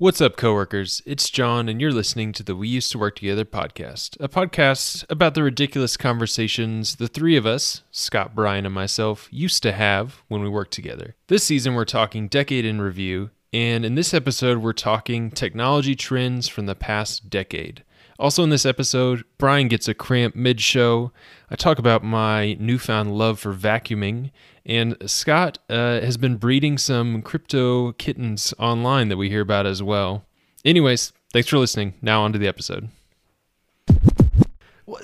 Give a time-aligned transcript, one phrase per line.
[0.00, 1.02] What's up, coworkers?
[1.06, 5.04] It's John, and you're listening to the We Used to Work Together podcast, a podcast
[5.10, 10.22] about the ridiculous conversations the three of us, Scott, Brian, and myself, used to have
[10.28, 11.16] when we worked together.
[11.26, 16.46] This season, we're talking Decade in Review, and in this episode, we're talking technology trends
[16.46, 17.82] from the past decade.
[18.18, 21.12] Also, in this episode, Brian gets a cramp mid show.
[21.50, 24.32] I talk about my newfound love for vacuuming,
[24.66, 29.84] and Scott uh, has been breeding some crypto kittens online that we hear about as
[29.84, 30.26] well.
[30.64, 31.94] Anyways, thanks for listening.
[32.02, 32.88] Now, on to the episode.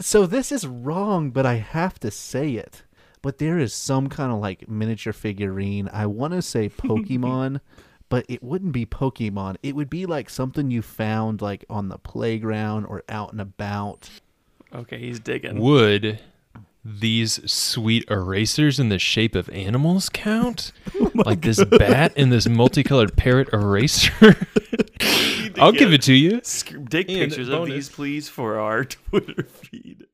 [0.01, 2.83] So this is wrong, but I have to say it.
[3.23, 5.89] But there is some kind of like miniature figurine.
[5.93, 7.61] I want to say Pokemon,
[8.15, 9.57] but it wouldn't be Pokemon.
[9.65, 14.09] It would be like something you found like on the playground or out and about.
[14.73, 15.59] Okay, he's digging.
[15.59, 16.21] Would
[16.85, 20.71] these sweet erasers in the shape of animals count?
[20.97, 24.13] Oh like this bat and this multicolored parrot eraser?
[25.59, 26.41] I'll give it to you.
[26.45, 30.07] Sc- Take And pictures of these, please, for our Twitter feed.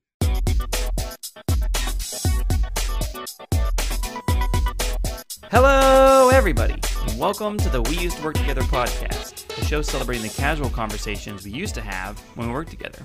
[5.50, 6.82] Hello, everybody, and
[7.20, 11.44] welcome to the We Used to Work Together podcast, the show celebrating the casual conversations
[11.44, 13.02] we used to have when we worked together.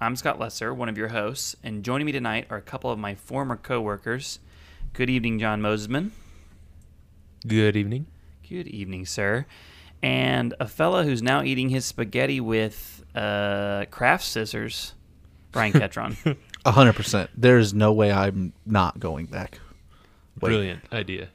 [0.00, 2.98] I'm Scott Lesser, one of your hosts, and joining me tonight are a couple of
[2.98, 4.38] my former coworkers.
[4.92, 6.10] Good evening, John Mosesman.
[7.46, 8.06] Good evening.
[8.48, 9.46] Good evening, sir.
[10.02, 14.94] And a fella who's now eating his spaghetti with uh, craft scissors,
[15.52, 16.36] Brian Ketron.
[16.64, 17.30] A hundred percent.
[17.36, 19.58] There's no way I'm not going back.
[20.40, 20.50] Wait.
[20.50, 21.28] Brilliant idea.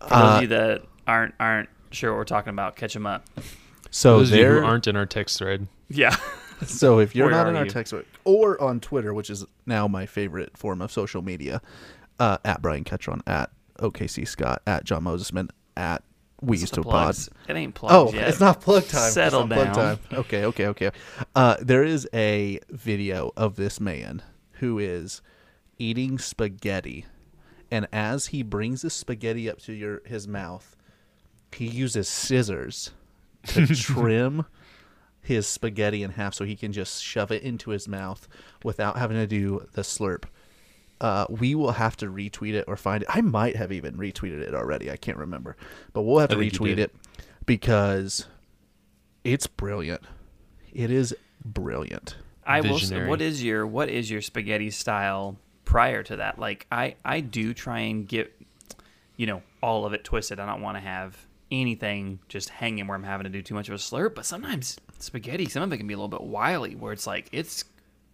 [0.00, 3.06] For those Uh, of you that aren't aren't sure what we're talking about, catch them
[3.06, 3.26] up.
[3.90, 4.60] So Those there.
[4.60, 6.16] who aren't in our text thread, Yeah.
[6.66, 7.70] So if you're Where not are in our you?
[7.70, 11.62] text thread or on Twitter, which is now my favorite form of social media,
[12.18, 16.02] uh, at Brian Ketron, at OKC Scott, at John Mosesman, at
[16.42, 17.16] We It's Used to Pod.
[17.48, 18.28] It ain't plugs Oh, yet.
[18.28, 19.06] it's not plug time.
[19.06, 19.74] It's Settle not plug down.
[19.74, 19.98] time.
[20.12, 20.90] Okay, okay, okay.
[21.34, 24.22] Uh, there is a video of this man
[24.58, 25.22] who is
[25.78, 27.06] eating spaghetti,
[27.70, 30.76] and as he brings the spaghetti up to your his mouth,
[31.54, 32.90] he uses scissors
[33.46, 34.44] to trim
[35.22, 38.26] his spaghetti in half so he can just shove it into his mouth
[38.64, 40.24] without having to do the slurp.
[41.00, 43.08] Uh, we will have to retweet it or find it.
[43.10, 44.90] I might have even retweeted it already.
[44.90, 45.56] I can't remember,
[45.92, 46.94] but we'll have to retweet it
[47.46, 48.26] because
[49.24, 50.02] it's brilliant.
[50.72, 52.16] It is brilliant.
[52.44, 52.78] I will.
[52.78, 56.38] Say, what is your what is your spaghetti style prior to that?
[56.38, 58.34] Like I I do try and get
[59.16, 60.38] you know all of it twisted.
[60.38, 61.16] I don't want to have
[61.50, 64.14] anything just hanging where I'm having to do too much of a slurp.
[64.14, 67.28] But sometimes spaghetti, some of it can be a little bit wily, where it's like
[67.32, 67.64] it's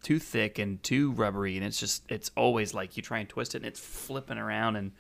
[0.03, 3.55] too thick and too rubbery, and it's just it's always like you try and twist
[3.55, 4.93] it and it's flipping around and.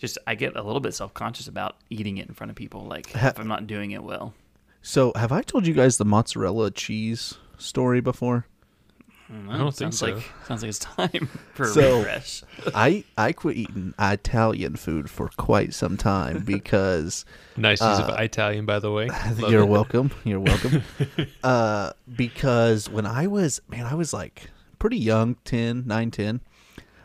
[0.00, 2.82] Just I get a little bit self conscious about eating it in front of people,
[2.82, 4.32] like Ha- if I'm not doing it well.
[4.80, 8.46] So, have I told you guys the mozzarella cheese story before?
[9.32, 10.06] Mm, don't think sounds so.
[10.06, 12.42] Like, sounds like it's time for a So- refresh.
[12.74, 17.24] I I quit eating Italian food for quite some time because
[17.56, 19.08] nice use Uh, of Italian, by the way.
[19.08, 19.66] Love you're it.
[19.68, 20.10] welcome.
[20.24, 20.82] You're welcome.
[21.44, 26.40] uh, because when I was, man, I was like pretty young, 10, 9, 10.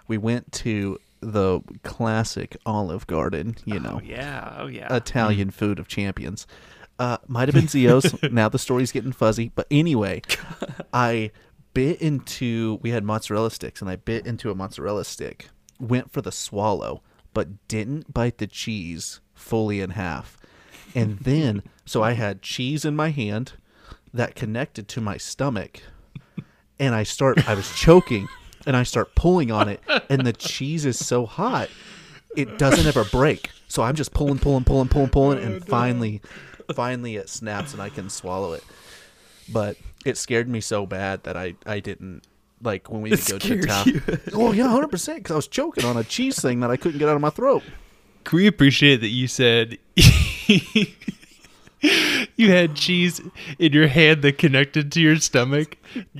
[0.08, 4.94] We went to the classic Olive Garden, you know, Oh yeah, oh yeah.
[4.96, 6.46] Italian food of champions.
[7.00, 8.14] Uh, might have been Zio's.
[8.32, 9.52] now the story's getting fuzzy.
[9.56, 10.22] But anyway,
[10.94, 11.32] I
[11.74, 16.22] bit into, we had mozzarella sticks, and I bit into a mozzarella stick, went for
[16.22, 17.02] the swallow,
[17.34, 20.38] but didn't bite the cheese fully in half.
[20.96, 23.54] And then, so I had cheese in my hand
[24.14, 25.82] that connected to my stomach,
[26.80, 28.28] and I start, I was choking,
[28.66, 31.70] and I start pulling on it, and the cheese is so hot,
[32.36, 33.50] it doesn't ever break.
[33.68, 36.22] So I'm just pulling, pulling, pulling, pulling, pulling, and oh, finally,
[36.74, 38.64] finally it snaps and I can swallow it.
[39.52, 42.24] But it scared me so bad that I, I didn't
[42.62, 43.88] like when we would go to scared town.
[43.88, 44.02] you.
[44.34, 45.20] Oh yeah, hundred percent.
[45.20, 47.30] Because I was choking on a cheese thing that I couldn't get out of my
[47.30, 47.64] throat.
[48.24, 49.78] Can we appreciate that you said
[52.36, 53.22] you had cheese
[53.60, 55.78] in your hand that connected to your stomach?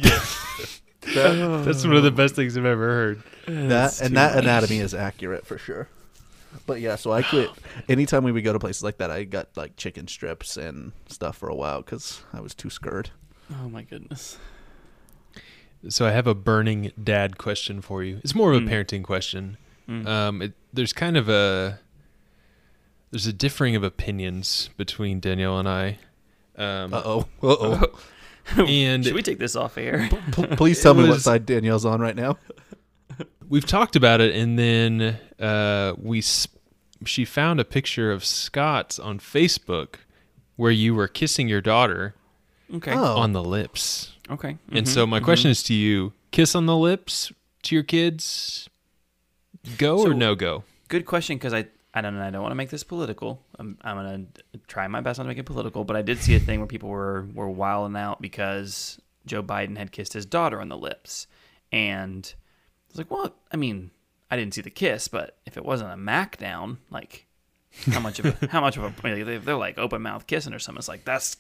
[1.16, 3.24] That, That's one of the best things I've ever heard.
[3.46, 5.90] that and that anatomy is accurate for sure.
[6.66, 7.50] But yeah, so I quit.
[7.90, 11.38] Anytime we would go to places like that, I got like chicken strips and stuff
[11.38, 13.10] for a while because I was too scared.
[13.62, 14.38] oh my goodness.
[15.90, 18.20] So I have a burning dad question for you.
[18.24, 18.70] It's more of a Mm.
[18.70, 19.58] parenting question.
[19.90, 20.08] Mm.
[20.08, 21.80] Um, it, there's kind of a
[23.12, 26.00] there's a differing of opinions between Danielle and I.
[26.58, 27.20] Um, Uh oh.
[27.42, 28.00] Uh oh.
[28.58, 30.10] And- should we take this off air?
[30.58, 32.38] Please tell It me what side Danielle's on right now.
[33.50, 36.48] We've talked about it, and then uh, we s-
[37.06, 39.96] she found a picture of Scott on Facebook
[40.56, 42.16] where you were kissing your daughter
[42.74, 42.94] Okay.
[42.94, 43.18] Oh.
[43.18, 44.14] on the lips.
[44.30, 44.58] Okay.
[44.72, 45.24] And Mhm, so my mhm.
[45.24, 47.32] question is to you: kiss on the lips
[47.64, 48.70] to your kids,
[49.78, 50.64] go or no go?
[50.88, 53.42] good question because I I don't know I don't want to make this political.
[53.60, 54.26] I'm I'm gonna
[54.68, 56.68] try my best not to make it political, but I did see a thing where
[56.68, 61.28] people were were wilding out because Joe Biden had kissed his daughter on the lips,
[61.72, 62.34] and I
[62.94, 63.92] was like, well, I mean,
[64.32, 67.26] I didn't see the kiss, but if it wasn't a mac down, like
[67.92, 70.60] how much of a, how much of a they- they're like open mouth kissing or
[70.60, 70.80] something.
[70.80, 71.38] It's like that's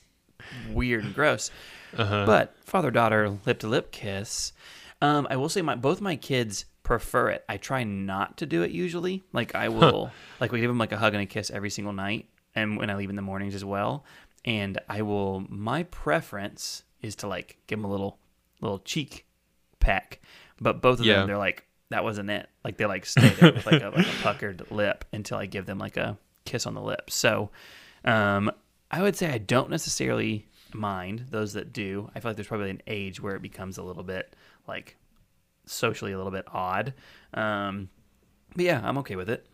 [0.71, 1.51] weird and gross.
[1.97, 2.25] Uh-huh.
[2.25, 4.51] But father daughter lip to lip kiss.
[5.01, 7.45] Um, I will say my both my kids prefer it.
[7.47, 9.23] I try not to do it usually.
[9.31, 11.93] Like I will like we give them like a hug and a kiss every single
[11.93, 14.03] night, and when I leave in the mornings as well.
[14.45, 15.45] And I will.
[15.49, 18.17] My preference is to like give them a little
[18.59, 19.25] little cheek
[19.79, 20.21] peck,
[20.61, 21.15] but both of Yeah.
[21.19, 22.49] them they're like that wasn't it.
[22.63, 25.65] Like they like stay there with like a, like a puckered lip until I give
[25.67, 27.13] them like a kiss on the lips.
[27.13, 27.51] So
[28.03, 28.51] um,
[28.89, 32.09] I would say I don't necessarily mind those that do.
[32.15, 34.35] I feel like there's probably an age where it becomes a little bit
[34.67, 34.95] like
[35.65, 36.93] socially a little bit odd.
[37.35, 37.89] Um,
[38.55, 39.45] but yeah, I'm okay with it.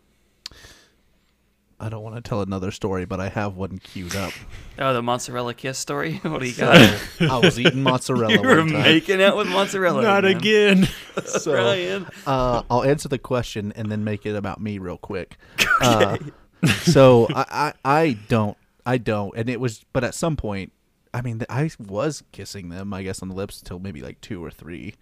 [1.82, 4.32] I don't want to tell another story, but I have one queued up.
[4.82, 6.14] Oh, the mozzarella kiss story.
[6.22, 6.98] What do you got?
[7.20, 10.00] I was eating mozzarella you were making out with mozzarella.
[10.00, 10.36] Not man.
[10.36, 10.88] again.
[11.26, 12.06] So, Brian.
[12.26, 15.36] uh, I'll answer the question and then make it about me real quick.
[15.82, 16.16] Uh,
[16.78, 18.56] so I, I, I don't,
[18.86, 20.72] I don't, and it was, but at some point,
[21.12, 24.42] I mean, I was kissing them, I guess, on the lips until maybe like two
[24.42, 24.94] or three,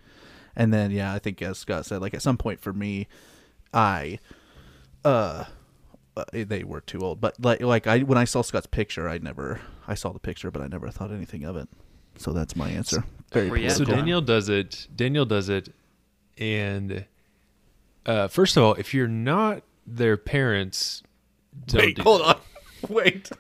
[0.57, 3.07] and then yeah, I think as Scott said, like at some point for me,
[3.73, 4.19] I,
[5.05, 5.45] uh,
[6.33, 9.61] they were too old, but like, like I when I saw Scott's picture, I never,
[9.87, 11.69] I saw the picture, but I never thought anything of it.
[12.17, 13.05] So that's my answer.
[13.33, 14.89] Very Where you at, So Daniel does it.
[14.95, 15.69] Daniel does it,
[16.37, 17.05] and
[18.07, 21.03] uh, first of all, if you're not their parents,
[21.67, 22.37] don't Wait, do hold that.
[22.37, 22.41] on,
[22.89, 23.31] wait.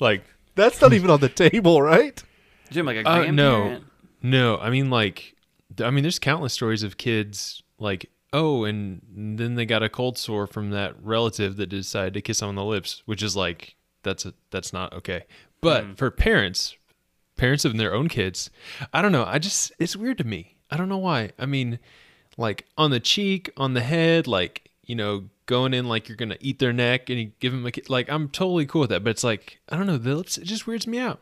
[0.00, 0.24] Like,
[0.54, 2.22] That's not even on the table, right?
[2.70, 3.80] Jim, like a uh, no,
[4.22, 4.58] no.
[4.58, 5.34] I mean, like,
[5.82, 9.02] I mean, there's countless stories of kids like, oh, and
[9.38, 12.64] then they got a cold sore from that relative that decided to kiss on the
[12.64, 15.24] lips, which is like, that's a, that's not okay.
[15.60, 15.92] But hmm.
[15.94, 16.76] for parents,
[17.36, 18.50] parents of their own kids,
[18.92, 19.24] I don't know.
[19.24, 20.56] I just it's weird to me.
[20.70, 21.30] I don't know why.
[21.38, 21.78] I mean,
[22.36, 26.38] like on the cheek, on the head, like you know, going in like you're gonna
[26.40, 28.10] eat their neck and you give them a like.
[28.10, 29.98] I'm totally cool with that, but it's like I don't know.
[29.98, 31.20] The lips it just weirds me out.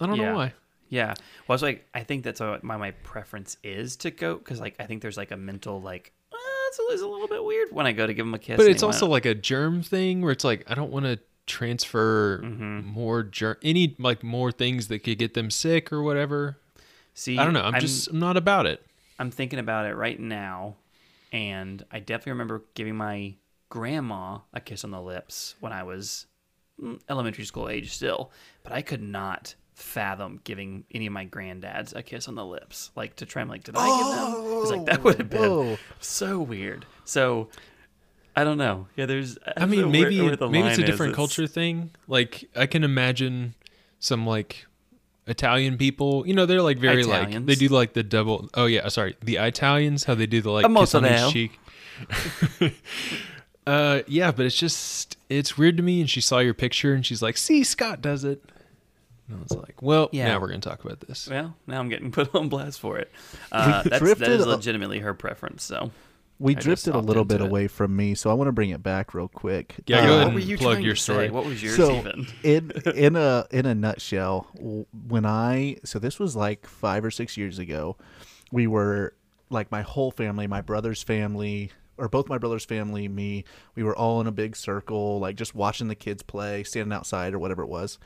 [0.00, 0.30] I don't Yeah.
[0.30, 0.54] know why.
[0.88, 1.14] Yeah.
[1.46, 4.76] Well, it's like I think that's what my my preference is to go because like
[4.78, 6.12] I think there's like a mental like
[6.78, 8.56] uh, it's, a, little bit weird when I go to give them a kiss.
[8.56, 11.18] But it's also wanna- like a germ thing where it's like I don't want to
[11.46, 12.86] transfer Mm-hmm.
[12.86, 16.58] more germ any like more things that could get them sick or whatever.
[17.14, 17.38] see.
[17.38, 17.62] I don't know.
[17.62, 18.84] I'm, just I'm not about it.
[19.18, 20.76] I'm thinking about it right now,
[21.32, 23.34] and I definitely remember giving my
[23.68, 26.26] grandma a kiss on the lips when I was
[26.82, 28.30] mm, elementary school age still,
[28.64, 32.90] but I could not fathom giving any of my granddads a kiss on the lips,
[32.94, 34.60] like to try and like, did I give them?
[34.62, 35.78] It's like that would have been Whoa.
[36.00, 36.84] so weird.
[37.04, 37.48] So
[38.36, 38.86] I don't know.
[38.96, 39.38] Yeah, there's.
[39.46, 40.90] I don't mean, maybe where- where maybe it's a line is.
[40.90, 41.90] different It's- culture thing.
[42.08, 43.54] Like I can imagine
[43.98, 44.66] some like
[45.26, 46.26] Italian people.
[46.26, 48.48] You know, they're like very like they do like the double.
[48.54, 51.28] Oh yeah, sorry, the Italians how they do the like A kiss on mozzarella.
[51.28, 51.58] each cheek.
[53.66, 56.00] uh, yeah, but it's just it's weird to me.
[56.00, 58.42] And she saw your picture and she's like, "See, Scott does it."
[59.28, 60.26] And I was like, "Well, Yeah.
[60.28, 63.10] now we're gonna talk about this." Well, now I'm getting put on blast for it.
[63.50, 65.62] Uh, that's, that drifted is legitimately her preference.
[65.62, 65.90] So
[66.38, 67.44] We I drifted a little bit it.
[67.44, 69.76] away from me, so I want to bring it back real quick.
[69.86, 71.26] Yeah, go Uh, ahead what and were you plug trying your to story.
[71.28, 71.30] say?
[71.30, 72.26] What was yours so even?
[72.42, 74.48] in in a in a nutshell,
[75.08, 77.96] when I so this was like five or six years ago,
[78.50, 79.14] we were
[79.50, 83.44] like my whole family, my brother's family, or both my brother's family, me,
[83.76, 87.34] we were all in a big circle, like just watching the kids play, standing outside
[87.34, 87.98] or whatever it was,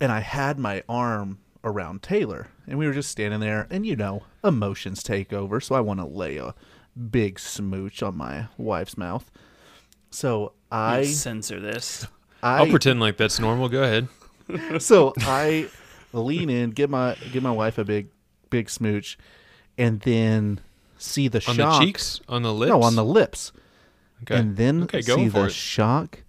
[0.00, 3.96] and I had my arm around Taylor, and we were just standing there, and you
[3.96, 6.54] know, emotions take over, so I want to lay a
[7.10, 9.30] big smooch on my wife's mouth.
[10.10, 12.06] So I, I censor this.
[12.42, 13.68] I I'll pretend like that's normal.
[13.68, 14.08] Go ahead.
[14.80, 15.68] so I
[16.12, 18.08] lean in, give my give my wife a big
[18.50, 19.18] big smooch,
[19.76, 20.60] and then
[20.98, 21.74] see the On shock.
[21.74, 22.70] On the cheeks, on the lips.
[22.70, 23.52] No, on the lips,
[24.22, 24.36] Okay.
[24.36, 25.52] and then okay, see the it.
[25.52, 26.22] shock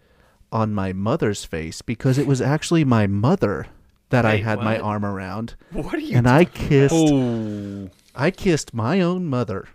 [0.51, 3.67] on my mother's face because it was actually my mother
[4.09, 6.17] that I Wait, had my arm around, What are you?
[6.17, 9.67] and I kissed oh, I kissed my own mother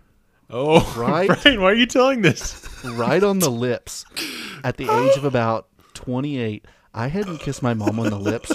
[0.49, 1.27] oh, Right?
[1.43, 2.67] Brian, why are you telling this?
[2.83, 4.05] right on the lips
[4.63, 6.65] at the age of about 28.
[6.95, 8.51] I hadn't kissed my mom on the lips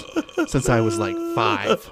[0.47, 1.89] since I was like five.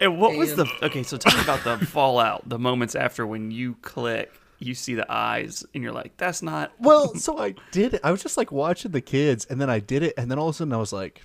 [0.00, 1.02] And what was the okay?
[1.04, 5.10] So tell me about the fallout, the moments after when you click, you see the
[5.10, 8.00] eyes, and you're like, "That's not." Well, so I did it.
[8.04, 10.48] I was just like watching the kids, and then I did it, and then all
[10.48, 11.22] of a sudden I was like,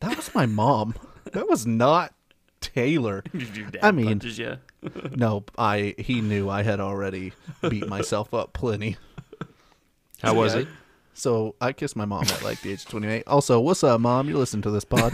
[0.00, 0.94] That was my mom.
[1.32, 2.14] That was not
[2.60, 3.22] Taylor.
[3.32, 4.58] Did your dad I mean- punches you?
[5.16, 7.32] No, I he knew I had already
[7.68, 8.96] beat myself up plenty.
[10.20, 10.62] How was Yeah.
[10.62, 10.68] it?
[11.14, 13.24] So I kissed my mom at like the age of 28.
[13.28, 14.28] Also, what's up, mom?
[14.28, 15.12] You listen to this pod?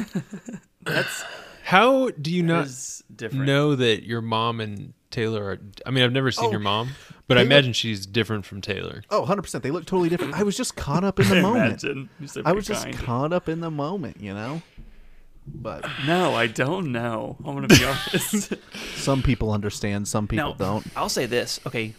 [0.83, 1.25] That's
[1.64, 3.45] How do you not is different.
[3.47, 5.59] know that your mom and Taylor are?
[5.87, 6.91] I mean, I've never seen Oh, your mom,
[7.27, 9.03] but I they look- imagine she's different from Taylor.
[9.11, 9.62] Oh, 100%.
[9.62, 10.35] They look totally different.
[10.35, 11.83] I was just caught up in the moment.
[11.85, 12.09] Imagine.
[12.27, 12.97] So I was just kind.
[12.99, 14.62] caught up in the moment, you know?
[15.47, 17.37] But No, I don't know.
[17.45, 18.53] I'm gonna be honest.
[18.97, 20.87] some people understand, some people no, don't.
[20.95, 21.59] I'll say this.
[21.67, 21.95] Okay,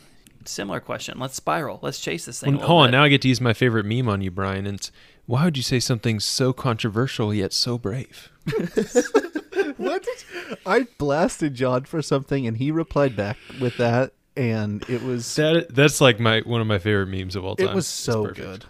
[0.45, 1.17] similar question.
[1.19, 1.79] Let's spiral.
[1.81, 2.51] Let's chase this thing.
[2.53, 2.97] Well, a little hold on, bit.
[2.97, 4.67] now I get to use my favorite meme on you, Brian.
[4.67, 4.87] And
[5.25, 8.29] why would you say something so controversial yet so brave?
[9.77, 10.05] What?
[10.65, 15.73] I blasted John for something, and he replied back with that, and it was That
[15.73, 17.67] that's like my one of my favorite memes of all time.
[17.69, 18.65] it was so good.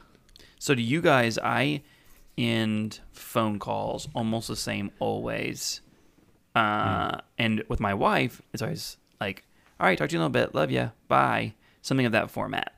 [0.60, 1.38] So do you guys?
[1.38, 1.82] I
[2.38, 5.82] end phone calls almost the same always.
[6.56, 9.46] Uh, And with my wife, it's always like,
[9.80, 10.56] "All right, talk to you in a little bit.
[10.56, 10.92] Love you.
[11.08, 12.76] Bye." Something of that format.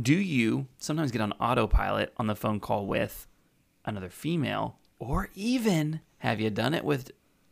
[0.00, 3.26] Do you sometimes get on autopilot on the phone call with
[3.84, 7.10] another female, or even have you done it with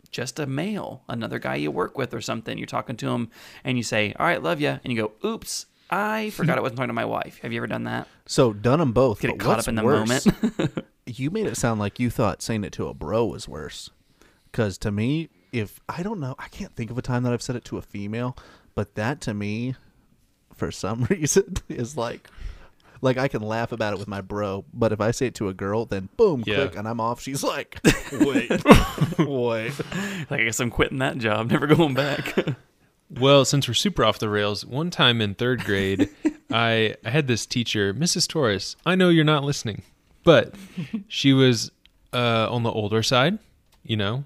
[0.09, 2.59] just a male, another guy you work with or something?
[2.59, 3.31] You're talking to him,
[3.65, 6.79] and you say, "All right, love you," and you go, "Oops." I forgot I wasn't
[6.79, 7.39] talking to my wife.
[7.43, 8.09] Have you ever done that?
[8.27, 9.21] So done them both.
[9.21, 10.85] Get but caught up in the worse, moment.
[11.07, 13.91] you made it sound like you thought saying it to a bro was worse.
[14.51, 17.43] Because to me, if I don't know, I can't think of a time that I've
[17.43, 18.37] said it to a female,
[18.75, 19.75] but that to me,
[20.55, 22.29] for some reason, is like,
[23.07, 25.49] like I can laugh about it with my bro, but if I say it to
[25.49, 26.57] a girl, then boom, Yeah.
[26.57, 27.21] click, and I'm off.
[27.23, 27.81] She's like,
[28.13, 28.51] wait,
[29.19, 29.73] wait.
[30.31, 32.35] like I guess I'm quitting that job, never going back.
[33.09, 36.09] Well, since we're super off the rails, one time in third grade,
[36.51, 38.27] I, I had this teacher, Mrs.
[38.29, 38.77] Torres.
[38.85, 39.83] I know you're not listening,
[40.25, 40.55] but
[41.09, 41.71] she was
[42.13, 43.39] uh, on the older side,
[43.85, 44.25] you know,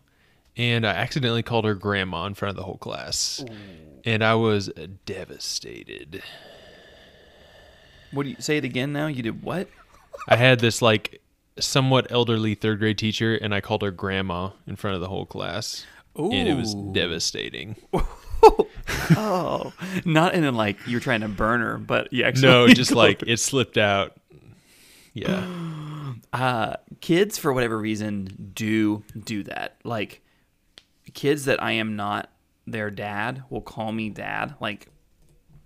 [0.56, 3.44] and I accidentally called her grandma in front of the whole class.
[4.06, 4.70] And I was
[5.04, 6.22] devastated.
[8.12, 9.06] What do you say it again now?
[9.06, 9.68] You did what?
[10.28, 11.20] I had this like
[11.58, 15.26] somewhat elderly third grade teacher, and I called her grandma in front of the whole
[15.26, 15.86] class.
[16.16, 17.76] And it was devastating.
[19.16, 19.72] Oh,
[20.04, 23.22] not in a, like you're trying to burn her, but you actually No, just like
[23.26, 24.16] it slipped out.
[25.12, 25.46] Yeah.
[26.32, 29.76] uh, kids for whatever reason do do that.
[29.84, 30.22] Like
[31.12, 32.30] kids that I am not
[32.66, 34.54] their dad will call me dad.
[34.60, 34.88] Like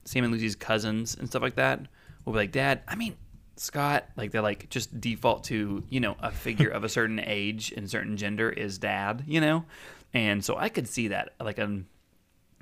[0.05, 1.81] Sam and Lucy's cousins and stuff like that
[2.25, 2.83] will be like dad.
[2.89, 3.17] I mean
[3.57, 4.07] Scott.
[4.17, 7.89] Like they're like just default to you know a figure of a certain age and
[7.91, 9.25] certain gender is dad.
[9.27, 9.65] You know,
[10.13, 11.87] and so I could see that like an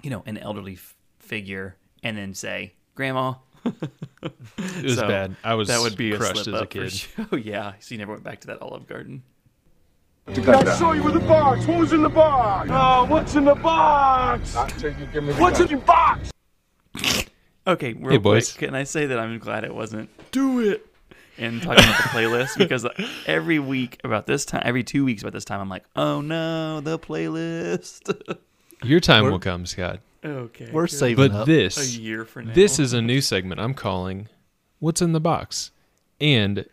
[0.03, 3.35] you know an elderly f- figure and then say grandma.
[4.59, 5.35] It was So, bad.
[5.43, 6.93] I was that would be a crushed slip as a up for kid.
[6.93, 7.27] sure.
[7.33, 9.23] Oh yeah, so you never went back to that Olive Garden.
[10.29, 11.65] I'll show you in the box.
[11.65, 12.69] Who's in the box?
[12.73, 14.55] Oh, what's in the box?
[14.55, 16.31] What's in the box?
[17.67, 18.53] Okay, real Hey, boys.
[18.53, 20.85] quick, can I say that I'm glad it wasn't do it
[21.39, 22.87] and talking about the playlist because
[23.27, 26.81] every week about this time, every two weeks about this time, I'm like, oh no,
[26.81, 28.37] the playlist.
[28.83, 30.01] Your time will come, Scott.
[30.25, 30.91] okay, We're good.
[30.91, 31.49] saving But up.
[31.49, 32.53] a this year for now.
[32.53, 34.29] this is a new segment I'm calling
[34.81, 35.71] What's in the Box.
[36.21, 36.67] And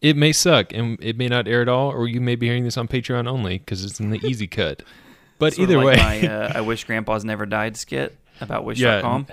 [0.00, 2.62] it may suck and it may not air at all, or you may be hearing
[2.64, 4.82] this on Patreon only because it's in the easy cut.
[5.40, 8.96] But Sort either like way, my uh, I wish Grandpa's never died skit about yeah,
[8.96, 9.26] Wish.com.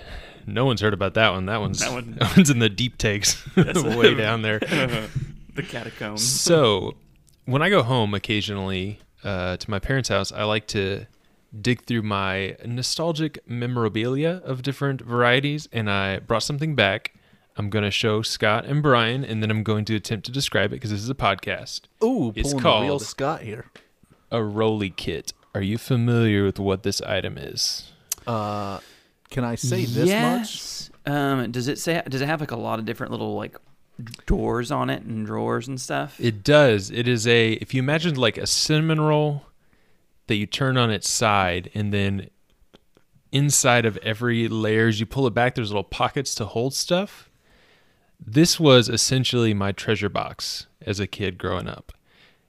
[0.46, 1.46] no one's heard about that one.
[1.48, 4.60] That one's That one- that one's in the deep takes, That's way down there.
[4.60, 6.24] the catacombs.
[6.26, 6.96] So,
[7.46, 11.06] when I go home occasionally uh, to my parents' house, I like to
[11.62, 17.14] dig through my nostalgic memorabilia of different varieties, and I brought something back.
[17.58, 20.72] I'm going to show Scott and Brian, and then I'm going to attempt to describe
[20.74, 21.82] it because this is a podcast.
[22.04, 23.68] Ooh, It's pulling the real called- Scott here.
[24.32, 25.32] A Roly Kit.
[25.54, 27.94] Are you familiar with what this item is?
[28.28, 28.80] Uh,
[29.36, 30.08] can I say this much?
[30.08, 30.90] yes.
[31.06, 32.02] Um, does it say?
[32.08, 33.58] Does it have like a lot of different little like
[34.26, 36.18] doors on it and drawers and stuff?
[36.22, 36.90] It does.
[36.90, 39.44] It is a, if you imagine like a cinnamon roll
[40.28, 42.30] that you turn on its side, and then
[43.34, 47.30] inside of every layer, layers you pull it back, there's little pockets to hold stuff.
[48.18, 51.92] This was essentially my treasure box as a kid growing up.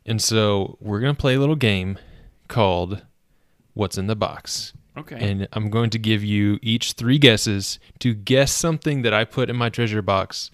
[0.07, 1.99] And so we're going to play a little game
[2.47, 3.03] called
[3.75, 4.73] What's in the Box.
[4.97, 5.17] Okay.
[5.21, 9.51] And I'm going to give you each three guesses to guess something that I put
[9.51, 10.51] in my treasure box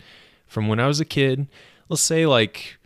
[0.47, 1.47] from when I was a kid.
[1.89, 2.79] Let's say like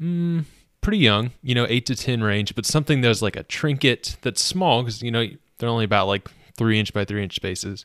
[0.00, 0.44] mm,
[0.80, 4.42] pretty young, you know, eight to 10 range, but something that's like a trinket that's
[4.42, 5.26] small because, you know,
[5.58, 7.84] they're only about like three inch by three inch spaces.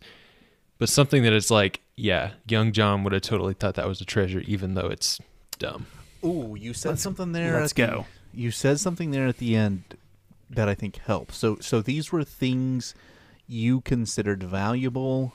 [0.77, 4.05] But something that is like, yeah, young John would have totally thought that was a
[4.05, 5.19] treasure, even though it's
[5.57, 5.87] dumb.
[6.23, 7.59] Ooh, you said something there.
[7.59, 8.05] let's at the- go.
[8.33, 9.83] you said something there at the end
[10.49, 11.37] that I think helps.
[11.37, 12.95] So so these were things
[13.47, 15.33] you considered valuable.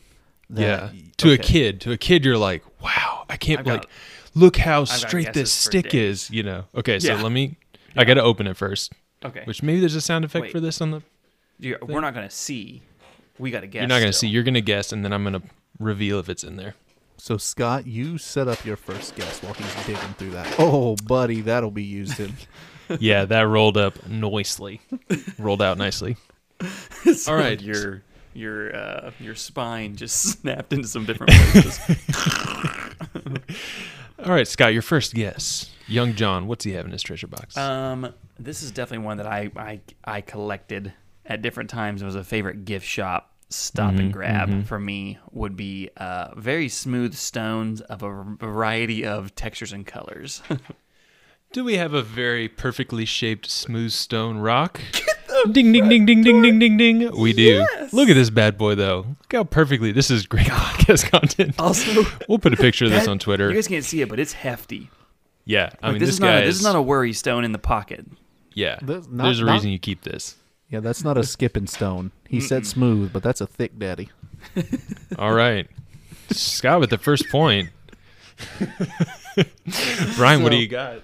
[0.48, 0.90] yeah.
[0.92, 3.88] That, To a kid, to a kid, you're like, wow, I can't I've got- like,
[4.34, 6.30] look how got straight this stick is.
[6.30, 6.64] You know.
[6.74, 7.22] Okay, so Yeah.
[7.22, 7.56] let me.
[7.96, 8.92] I got to open it first.
[9.24, 9.42] Okay.
[9.44, 10.52] Which maybe there's a sound effect Wait.
[10.52, 11.02] for this on the.
[11.58, 12.82] You're, we're not gonna see.
[13.38, 13.80] We gotta guess.
[13.80, 14.26] You're not gonna see.
[14.28, 15.42] You're gonna guess, and then I'm gonna
[15.78, 16.74] reveal if it's in there.
[17.16, 20.54] So Scott, you set up your first guess while he's digging through that.
[20.58, 22.34] Oh, buddy, that'll be used in.
[23.00, 24.80] yeah, that rolled up nicely.
[25.38, 26.16] rolled out nicely.
[27.14, 27.60] So All right.
[27.60, 31.78] Your your uh, your spine just snapped into some different places.
[34.24, 35.70] All right, Scott, your first guess.
[35.86, 37.56] Young John, what's he have in his treasure box?
[37.58, 40.92] um, this is definitely one that I I I collected
[41.26, 42.02] at different times.
[42.02, 45.18] It was a favorite gift shop stop Mm-hmm, and grab for me.
[45.32, 50.42] Would be uh, very smooth stones of a variety of textures and colors.
[51.54, 54.80] Do we have a very perfectly shaped smooth stone rock?
[55.52, 57.16] Ding ding ding ding ding ding ding ding.
[57.20, 57.64] We do.
[57.92, 58.98] Look at this bad boy though.
[59.20, 61.54] Look how perfectly this is great podcast content.
[61.60, 63.48] also, We'll put a picture of this that- on Twitter.
[63.50, 64.90] You guys can't see it, but it's hefty.
[65.44, 67.12] yeah, I Like, mean this, this, is guy not a, this is not a worry
[67.12, 68.04] stone in the pocket.
[68.52, 68.78] yeah.
[68.82, 70.36] This- not- There's a not- reason you keep this.
[70.70, 72.10] Yeah, that's not a skipping stone.
[72.28, 74.08] He said smooth, but that's a thick daddy.
[75.18, 75.68] All right,
[76.30, 77.70] Scott with the first point.
[80.16, 81.00] Brian, what do So- you got?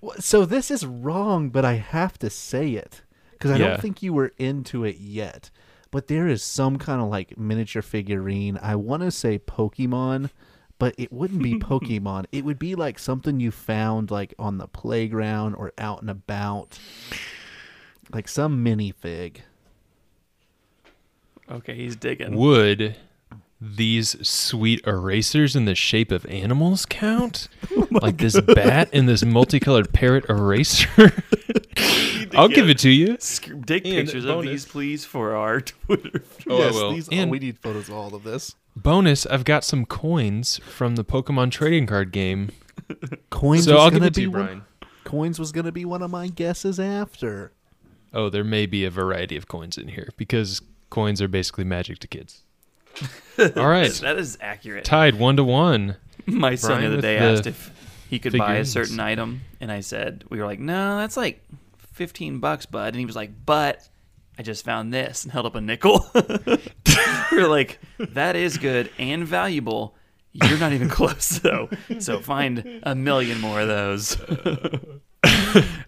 [0.00, 3.02] Well, So this is wrong, but I have to say it
[3.32, 3.68] because I Yeah.
[3.68, 5.50] don't think you were into it yet.
[5.90, 8.58] But there is some kind of like miniature figurine.
[8.62, 10.30] I want to say Pokemon,
[10.78, 12.26] but it wouldn't be Pokemon.
[12.30, 16.78] It would be like something you found like on the playground or out and about,
[18.12, 19.38] like some minifig.
[21.50, 22.34] Okay, he's digging.
[22.36, 22.96] Would
[23.60, 27.48] these sweet erasers in the shape of animals count?
[27.76, 30.88] Oh like this bat and this multicolored parrot eraser?
[32.34, 33.16] I'll give it to you.
[33.18, 36.22] Sc- Take And pictures of these, please, for our Twitter.
[36.48, 36.92] Oh, I will.
[36.92, 38.54] these, oh, And- we need photos of all of this.
[38.76, 42.50] Bonus, I've got some coins from the Pokemon trading card game.
[43.30, 43.64] Coins.
[43.64, 44.62] So was I'll give gonna it to be you, one- Brian.
[45.04, 47.52] Coins was gonna be one of my guesses after.
[48.12, 51.98] Oh, there may be a variety of coins in here because coins are basically magic
[52.00, 52.42] to kids.
[53.38, 53.92] All right.
[54.02, 54.84] That is accurate.
[54.84, 55.96] Tied one to one.
[56.26, 57.70] My son Brian the other day the asked if
[58.10, 58.72] he could buy a figurines.
[58.72, 61.42] certain item, and I said, "We were like, no, that's like
[61.92, 63.88] fifteen bucks, bud." And he was like, "But
[64.38, 66.10] I just found this," and held up a nickel.
[66.14, 69.94] we were like, "That is good and valuable."
[70.32, 71.70] You're not even close though.
[72.00, 74.20] So find a million more of those.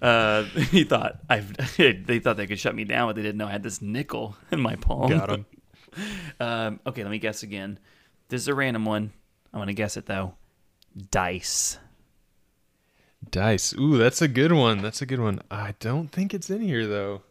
[0.03, 1.41] uh, he thought I.
[1.77, 4.37] They thought they could shut me down, but they didn't know I had this nickel
[4.51, 5.11] in my palm.
[5.11, 5.47] Got 'em.
[6.41, 7.79] um, okay, let me guess again.
[8.29, 9.13] This is a random one.
[9.53, 10.35] I'm gonna guess it though.
[11.11, 11.79] Dice.
[13.31, 13.75] Dice.
[13.79, 14.83] Ooh, that's a good one.
[14.83, 15.41] That's a good one.
[15.51, 17.23] I don't think it's in here though.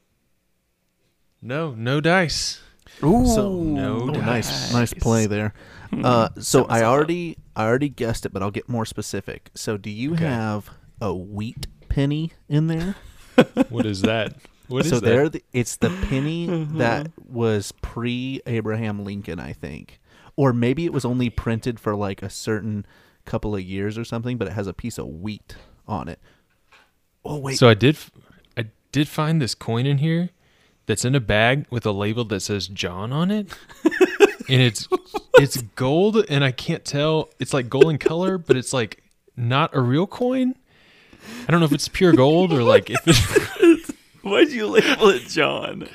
[1.42, 2.62] No, no dice.
[3.04, 4.74] Ooh, So No Oh, nice, dice.
[4.74, 5.54] nice play there.
[5.92, 6.88] Uh, so I myself up.
[6.94, 9.50] already, I already guessed it, but I'll get more specific.
[9.56, 10.24] So, do you Okay.
[10.26, 10.70] have
[11.02, 12.96] a wheat penny in there?
[13.70, 14.36] What is that?
[14.70, 15.10] What is so that?
[15.10, 16.78] there, the, it's the penny mm-hmm.
[16.78, 20.00] that was pre Abraham Lincoln, I think,
[20.36, 22.86] or maybe it was only printed for like a certain
[23.26, 25.56] couple of years or something, but it has a piece of wheat
[25.88, 26.20] on it.
[27.26, 28.12] Oh wait, So I did, f-
[28.56, 30.30] I did find this coin in here
[30.86, 33.52] that's in a bag with a label that says John on it,
[34.50, 34.88] and it's
[35.36, 37.30] it's gold, and I can't tell.
[37.40, 39.04] It's like gold in color, but it's like
[39.36, 40.56] not a real coin.
[41.48, 43.60] I don't know if it's pure gold or like if it's.
[44.30, 45.90] Why'd you label it John?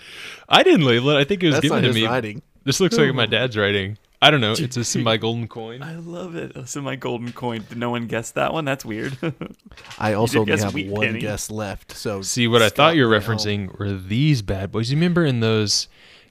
[0.48, 1.16] I didn't label it.
[1.16, 2.06] I think it was that's given not to his me.
[2.06, 2.42] writing.
[2.64, 3.30] This looks like my hmm.
[3.30, 3.98] dad's writing.
[4.22, 4.52] I don't know.
[4.58, 5.82] It's a semi golden coin.
[5.82, 6.54] I love it.
[6.54, 7.64] That's in my golden coin.
[7.68, 8.64] Did no one guess that one?
[8.64, 9.18] That's weird.
[9.98, 11.20] I also only guess have wheat one penny.
[11.20, 11.92] guess left.
[11.92, 14.90] So See what I thought you were Scott, referencing were these bad boys.
[14.90, 15.88] You remember in those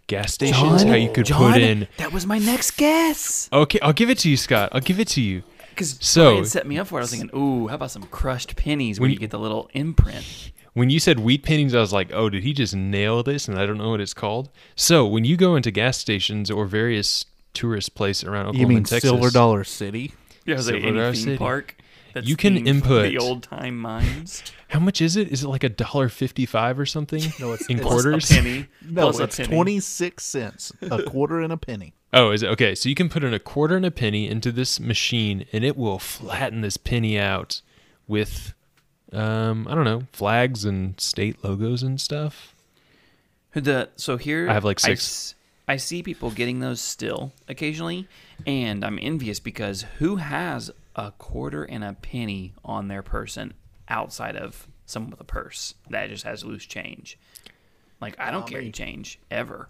[0.08, 3.48] gas stations how you could put in That was my next guess.
[3.54, 4.70] Okay, I'll give it to you, Scott.
[4.72, 5.44] I'll give it to you.
[5.70, 7.02] Because So- Brian set me up for it.
[7.02, 9.70] I was thinking, ooh, how about some crushed pennies where you you- get the little
[9.74, 10.52] imprint?
[10.74, 13.48] When you said wheat pennies, I was like, oh, did he just nail this?
[13.48, 14.50] And I don't know what it's called.
[14.76, 18.78] So when you go into gas stations or various tourist places around Oklahoma You mean
[18.78, 20.14] and Texas, Silver Dollar City?
[20.46, 21.38] Yeah, it like Silver any Dollar City.
[21.38, 21.76] park.
[22.16, 24.44] That's You can input- the old time mines.
[24.70, 25.30] how much is it?
[25.30, 27.22] Is it like a dollar fifty-five or something?
[27.40, 28.30] No, it's- in it's quarters.
[28.32, 28.68] A penny.
[28.88, 29.50] No, plus a it's penny.
[29.50, 31.94] twenty six cents, a quarter and a penny.
[32.12, 32.76] Oh, is it okay?
[32.76, 35.76] So you can put in a quarter and a penny into this machine, and it
[35.76, 37.62] will flatten this penny out
[38.08, 38.54] with,
[39.14, 42.56] um, I don't know, flags and state logos and stuff.
[43.54, 45.02] The so here I have, like, I six.
[45.02, 45.36] s-
[45.68, 48.08] I, see people getting those still occasionally,
[48.48, 53.54] and I'm envious because who has a quarter and a penny on their person
[53.88, 57.18] outside of someone with a purse that just has loose change.
[58.02, 59.70] Like I don't carry change ever.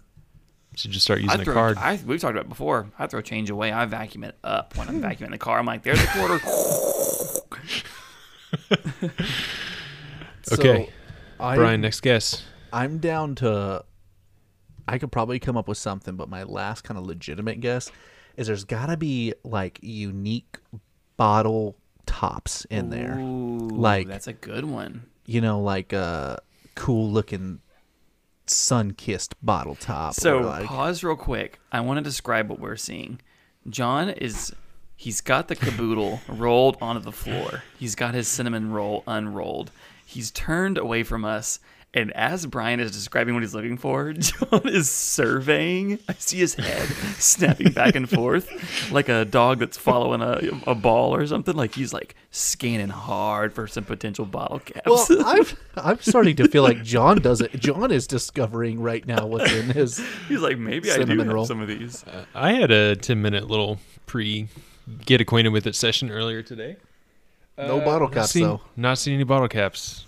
[0.76, 1.78] Should just start using I a throw, card.
[1.78, 2.90] I, we've talked about it before.
[2.98, 3.70] I throw change away.
[3.70, 5.58] I vacuum it up when I'm vacuuming the car.
[5.60, 6.40] I'm like, there's a quarter.
[10.52, 10.86] Okay.
[10.86, 10.92] So,
[11.44, 12.44] I, Brian, next guess.
[12.72, 13.84] I'm down to.
[14.86, 17.90] I could probably come up with something, but my last kind of legitimate guess
[18.36, 20.58] is there's got to be like unique
[21.16, 23.16] bottle tops in there.
[23.18, 25.04] Ooh, Like- that's a good one.
[25.24, 26.42] You know, like a
[26.74, 27.60] cool looking
[28.46, 30.12] sun kissed bottle top.
[30.12, 31.60] So like, pause real quick.
[31.72, 33.20] I want to describe what we're seeing.
[33.70, 34.52] John is
[35.04, 37.62] he's got the caboodle rolled onto the floor.
[37.78, 39.70] He's got his cinnamon roll unrolled.
[40.06, 41.60] He's turned away from us.
[41.92, 45.98] And as Brian is describing what he's looking for, John is surveying.
[46.08, 46.88] I see his head
[47.18, 51.54] snapping back and forth like a dog that's following a, a ball or something.
[51.54, 54.86] Like he's like scanning hard for some potential bottle caps.
[54.86, 55.44] well, I'm
[55.76, 57.52] I'm starting to feel like John does it.
[57.60, 59.98] John is discovering right now what's in his.
[60.28, 61.44] he's like, maybe I do Cinnamon have roll.
[61.44, 62.04] some of these.
[62.04, 64.48] Uh, I had a 10 minute little pre
[65.06, 66.76] get acquainted with it session earlier today.
[67.56, 68.60] No bottle caps seen, though.
[68.76, 70.06] Not seen any bottle caps.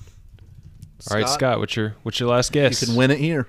[1.11, 2.81] All right, Scott, Scott, what's your what's your last guess?
[2.81, 3.47] You can win it here.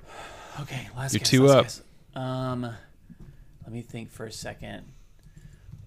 [0.60, 1.64] Okay, last You're guess, two last up.
[1.64, 1.82] guess.
[2.14, 4.84] Um, let me think for a second.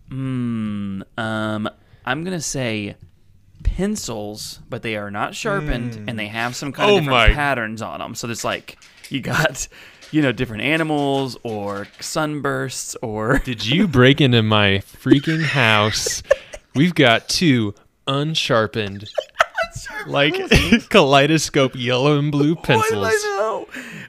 [0.10, 1.02] Hmm.
[1.18, 1.70] Um,
[2.06, 2.96] I'm gonna say
[3.64, 7.34] pencils, but they are not sharpened, and they have some kind Oh of different my-
[7.34, 8.16] patterns on them.
[8.16, 8.78] So it's like
[9.10, 9.68] you got,
[10.12, 16.22] you know, different animals or sunbursts or Did you break into my freaking house?
[16.76, 17.74] We've got two
[18.08, 19.10] unsharpened,
[20.08, 20.36] like
[20.90, 23.68] kaleidoscope yellow and blue pencils, I know?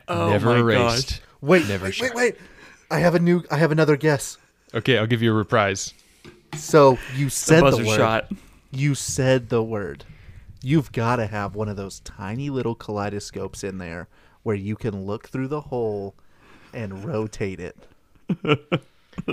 [0.08, 1.10] Oh never my erased.
[1.10, 1.20] gosh.
[1.40, 2.14] Wait, Never wait, sharp.
[2.14, 2.40] wait, wait.
[2.90, 3.42] I have a new.
[3.50, 4.38] I have another guess.
[4.74, 5.92] Okay, I'll give you a reprise.
[6.56, 7.96] So you said the, Buzzer word.
[7.96, 8.32] shot.
[8.70, 10.04] You said the word.
[10.62, 14.08] You've got to have one of those tiny little kaleidoscopes in there
[14.42, 16.14] where you can look through the hole
[16.74, 17.76] and rotate it.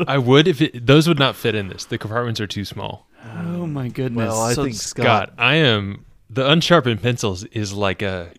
[0.07, 1.85] I would if it, those would not fit in this.
[1.85, 3.07] The compartments are too small.
[3.25, 4.27] Oh my goodness.
[4.27, 5.33] Well, I So think Scott, Scott.
[5.37, 8.29] I am the unsharpened pencils is like a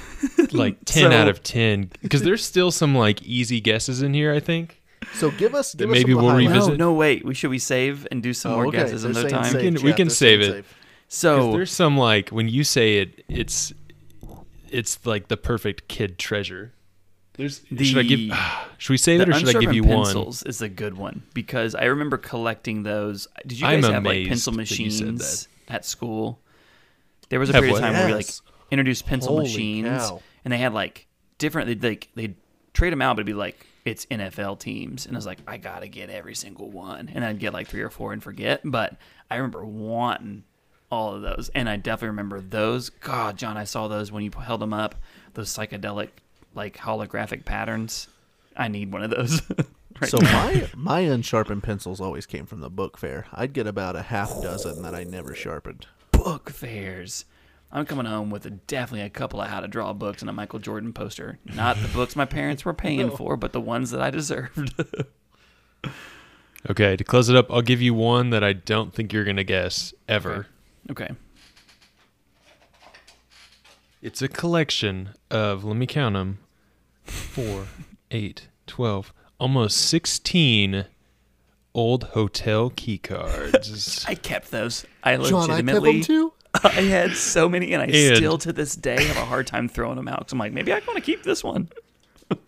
[0.52, 4.32] like ten So- out of ten because there's still some like easy guesses in here.
[4.32, 4.76] I think.
[5.14, 5.74] So give us.
[5.74, 6.48] Give us maybe some we'll highlights.
[6.52, 7.24] revisit- No, no, wait.
[7.24, 8.76] We should we save and do some Oh, more okay.
[8.78, 9.52] guesses They're another saying time?
[9.52, 10.64] save, We can- we can They're saying save it.
[10.64, 10.74] 'Cause
[11.08, 13.72] So there's some like when you say it, it's
[14.72, 16.72] it's like the perfect kid treasure.
[17.34, 18.20] There's should I give?
[18.78, 20.04] Should we save it or should I give unsharpened you one?
[20.04, 23.28] pencils is a good one because I remember collecting those.
[23.46, 26.40] Did you I'm guys have like amazed pencil that you machines at school?
[27.28, 27.82] There was a Have period what?
[27.84, 28.28] of time where we like
[28.70, 30.22] introduced pencil Holy machines, cow.
[30.44, 31.06] and they had like
[31.38, 31.68] different.
[31.68, 32.36] They'd like they'd
[32.72, 35.56] trade them out, but it'd be like it's NFL teams, and I was like, I
[35.58, 38.60] gotta get every single one, and I'd get like three or four and forget.
[38.64, 38.96] But
[39.30, 40.44] I remember wanting
[40.90, 42.90] all of those, and I definitely remember those.
[42.90, 44.96] God, John, I saw those when you held them up.
[45.34, 46.08] Those psychedelic,
[46.54, 48.08] like holographic patterns.
[48.56, 49.40] I need one of those.
[50.00, 50.32] right So now.
[50.32, 53.26] my my unsharpened pencils always came from the book fair.
[53.32, 55.86] I'd get about a half dozen that I never sharpened.
[56.10, 57.24] book fairs.
[57.72, 60.32] I'm coming home with a, definitely a couple of how to draw books and a
[60.32, 61.38] Michael Jordan poster.
[61.44, 64.74] Not the books my parents were paying for, but the ones that I deserved.
[66.68, 69.44] Okay, to close it up, I'll give you one that I don't think you're gonna
[69.44, 70.34] guess ever.
[70.34, 70.48] okay.
[74.02, 76.38] It's a collection of let me count them:
[77.04, 77.66] four,
[78.10, 80.86] eight, twelve, almost sixteen
[81.74, 84.04] old hotel key cards.
[84.08, 84.86] I kept those.
[85.04, 85.46] I legitimately.
[85.46, 86.32] John, I kept them too.
[86.64, 89.68] I had so many, and I And- still to this day have a hard time
[89.68, 90.20] throwing them out.
[90.26, 91.68] Cause I'm like, maybe I want to keep this one.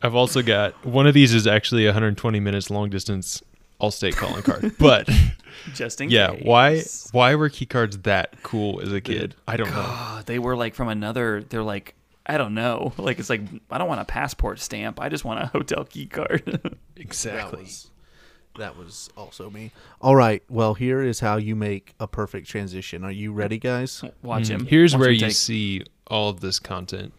[0.03, 3.43] I've also got one of these is actually 120 minutes long distance
[3.83, 5.09] Allstate calling card, but
[5.75, 6.43] Just in yeah, case.
[6.45, 9.35] why why were key cards that cool as a kid?
[9.47, 9.75] I don't know.
[9.85, 11.43] Ah, they were like from another.
[11.43, 11.95] They're like.
[12.25, 12.93] I don't know.
[12.99, 15.01] Like it's like I don't want a passport stamp.
[15.01, 16.45] I just want a hotel key card.
[16.63, 17.63] That Exactly.
[17.65, 17.91] was
[18.59, 19.73] that was also me.
[20.01, 20.41] All right.
[20.49, 23.03] Well, here is how you make a perfect transition.
[23.03, 24.05] Are you ready, guys?
[24.23, 24.61] Watch him.
[24.67, 27.13] Mm, Here's Watch where him you take- see all of this content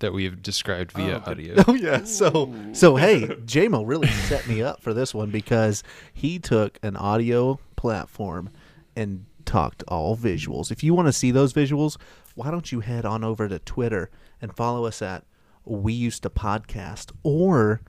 [0.00, 1.54] that we have described via oh, audio.
[1.68, 2.04] Oh yeah.
[2.04, 5.82] So so hey, JMO really set me up for this one because
[6.12, 8.50] he took an audio platform
[8.94, 10.70] and talked all visuals.
[10.70, 11.96] If you want to see those visuals,
[12.34, 14.10] why don't you head on over to Twitter
[14.42, 15.24] and follow us at
[15.64, 17.80] We Used to Podcast, or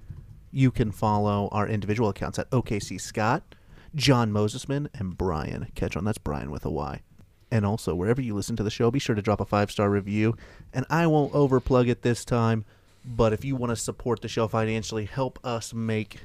[0.52, 3.56] you can follow our individual accounts at OKC Scott,
[3.96, 5.68] John Mosesman, and Brian.
[5.76, 7.02] Ketron, that's Brian with a Y.
[7.50, 9.90] And also, wherever you listen to the show, be sure to drop a five star
[9.90, 10.36] review.
[10.74, 12.66] And I won't overplug it this time,
[13.06, 16.20] but if you want to support the show financially, help us make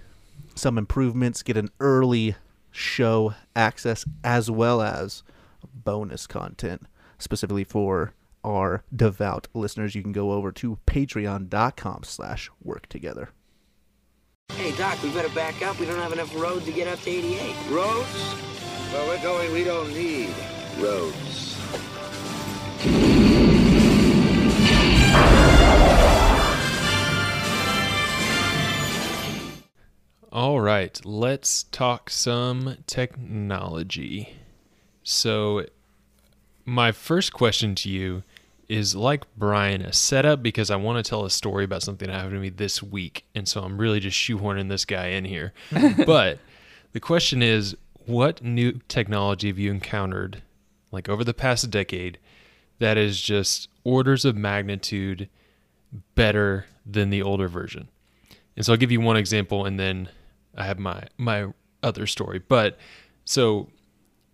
[0.55, 2.35] some improvements, get an early
[2.71, 5.23] show access, as well as
[5.75, 6.87] bonus content,
[7.19, 13.31] specifically for our devout listeners, you can go over to patreon.com slash work together.
[14.51, 15.79] Hey, Doc, we better back up.
[15.79, 17.55] We don't have enough road to get up to 88.
[17.71, 18.35] Roads?
[18.93, 20.35] Where we're going, we don't need
[20.79, 21.59] roads.
[30.33, 34.37] All right, let's talk some technology.
[35.03, 35.67] So,
[36.65, 38.23] my first question to you
[38.73, 42.15] is like Brian, a setup because I want to tell a story about something that
[42.15, 43.27] happened to me this week.
[43.35, 45.53] And so I'm really just shoehorning this guy in here.
[46.07, 46.39] but
[46.93, 50.43] the question is what new technology have you encountered,
[50.93, 52.19] like over the past decade,
[52.79, 55.29] that is just orders of magnitude
[56.15, 57.89] better than the older version?
[58.57, 60.09] And so I'll give you one example and then
[60.57, 61.49] I have my my
[61.83, 62.39] other story.
[62.39, 62.79] But
[63.25, 63.69] so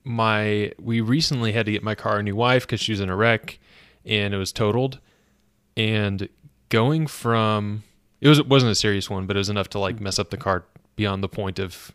[0.05, 3.11] my we recently had to get my car a new wife because she was in
[3.11, 3.59] a wreck
[4.05, 4.99] and it was totaled.
[5.77, 6.29] And
[6.69, 7.85] going from
[8.21, 10.31] it was it wasn't a serious one, but it was enough to like mess up
[10.31, 10.65] the car
[10.97, 11.93] beyond the point of,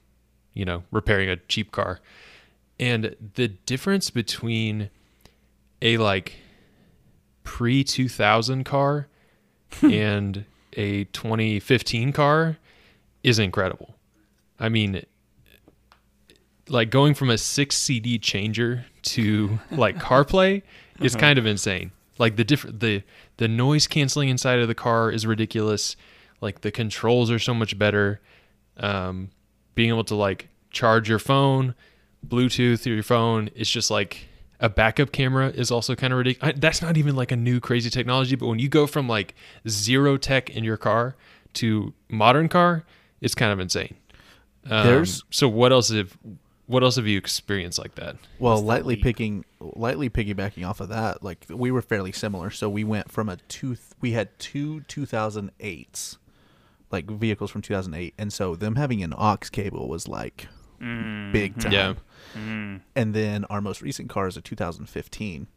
[0.54, 2.00] you know, repairing a cheap car.
[2.80, 4.90] And the difference between
[5.82, 6.34] a like
[7.44, 9.08] pre 2000 car
[9.82, 12.58] and a 2015 car
[13.24, 13.96] is incredible.
[14.60, 15.04] I mean,
[16.70, 20.62] like going from a six CD changer to like CarPlay
[21.00, 21.92] is kind of insane.
[22.20, 23.04] Like the different the
[23.38, 25.96] the noise canceling inside of the car is ridiculous.
[26.42, 28.22] Like the controls are so much better.
[28.78, 29.30] Um,
[29.76, 31.76] being able to like charge your phone,
[32.28, 34.28] Bluetooth through your phone, it's just like
[34.60, 36.56] a backup camera is also kind of ridiculous.
[36.58, 39.36] That's not even like a new crazy technology, but when you go from like
[39.68, 41.16] zero tech in your car
[41.56, 42.84] to modern car,
[43.22, 43.96] it's kind of insane.
[44.70, 46.18] Um, There's- so what else have
[46.66, 48.16] what else have you experienced like that?
[48.40, 52.50] Well, lightly picking, lightly piggybacking off of that, like we were fairly similar.
[52.52, 56.18] So we went from a two, we had two 2008s,
[56.90, 60.48] like vehicles from 2008, and so them having an aux cable was like
[60.80, 61.72] big time.
[61.72, 61.94] Yeah.
[62.36, 62.78] Mm-hmm.
[62.96, 65.48] And then our most recent car is a 2015,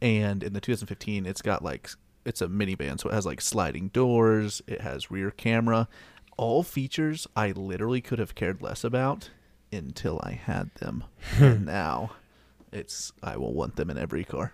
[0.00, 1.90] and in the 2015, it's got like
[2.24, 5.88] it's a minivan, so it has like sliding doors, it has rear camera,
[6.36, 9.30] all features I literally could have cared less about
[9.72, 11.04] until I had them,
[11.38, 12.12] and now
[12.72, 14.52] it's I will want them in every car.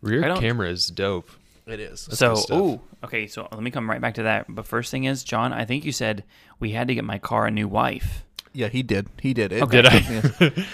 [0.00, 1.30] Rear don't- camera is dope.
[1.64, 2.08] It is.
[2.10, 2.60] so, good stuff.
[2.60, 3.28] ooh, okay.
[3.28, 4.46] So let me come right back to that.
[4.48, 6.24] But first thing is, John, I think you said
[6.58, 8.24] we had to get my car a new wife.
[8.52, 9.08] Yeah, he did.
[9.20, 9.52] He did.
[9.52, 9.82] It Okay.
[9.82, 10.00] Did I?
[10.00, 10.64] took me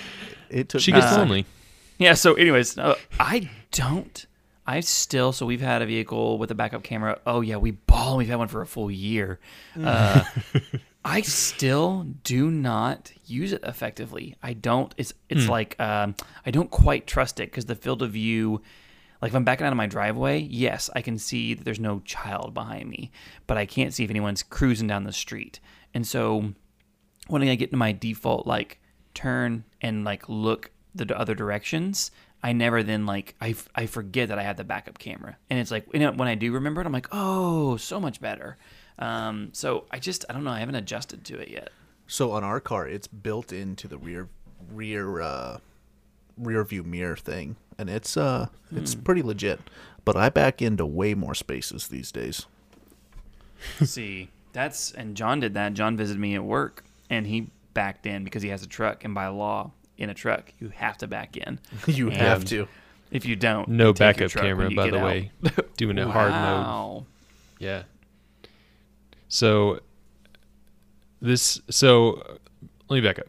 [0.51, 1.19] it took She gets second.
[1.21, 1.47] lonely.
[1.99, 2.15] Yeah.
[2.15, 4.27] So, anyways, uh, I don't.
[4.67, 5.33] I still.
[5.33, 7.19] So we've had a vehicle with a backup camera.
[7.27, 8.17] Oh yeah, we ball.
[8.17, 9.39] We've had one for a full year.
[9.83, 10.25] Uh,
[11.05, 14.35] I still do not use it effectively.
[14.43, 14.93] I don't.
[14.99, 16.15] It's it's like um,
[16.45, 18.61] I don't quite trust it because the field of view.
[19.21, 21.99] Like if I'm backing out of my driveway, yes, I can see that there's no
[22.05, 23.11] child behind me,
[23.49, 25.59] but I can't see if anyone's cruising down the street.
[25.93, 26.53] And so
[27.29, 28.81] when I get to my default like
[29.15, 32.11] turn and like look the other directions,
[32.43, 35.59] I never then like I, f- I forget that I have the backup camera, and
[35.59, 38.57] it's like you know, when I do remember it, I'm like, oh, so much better.
[38.99, 41.71] Um, so I just I don't know, I haven't adjusted to it yet.
[42.07, 44.29] So on our car, it's built into the rear
[44.73, 45.59] rear uh,
[46.37, 49.61] rear view mirror thing, and it's uh it's pretty legit.
[50.05, 52.47] But I back into way more spaces these days.
[53.85, 55.75] See, that's and John did that.
[55.75, 59.15] John visited me at work, and he backed in because he has a truck, and
[59.15, 61.59] by law, in a truck, you have to back in.
[61.87, 62.69] You And have to.
[63.11, 65.05] If you don't, No you backup camera, by the out.
[65.05, 65.31] way.
[65.77, 66.67] Doing it hard mode.
[66.67, 67.07] Wow.
[67.59, 67.85] Yeah.
[69.29, 69.81] So
[71.21, 72.35] this so uh,
[72.89, 73.27] let me back up.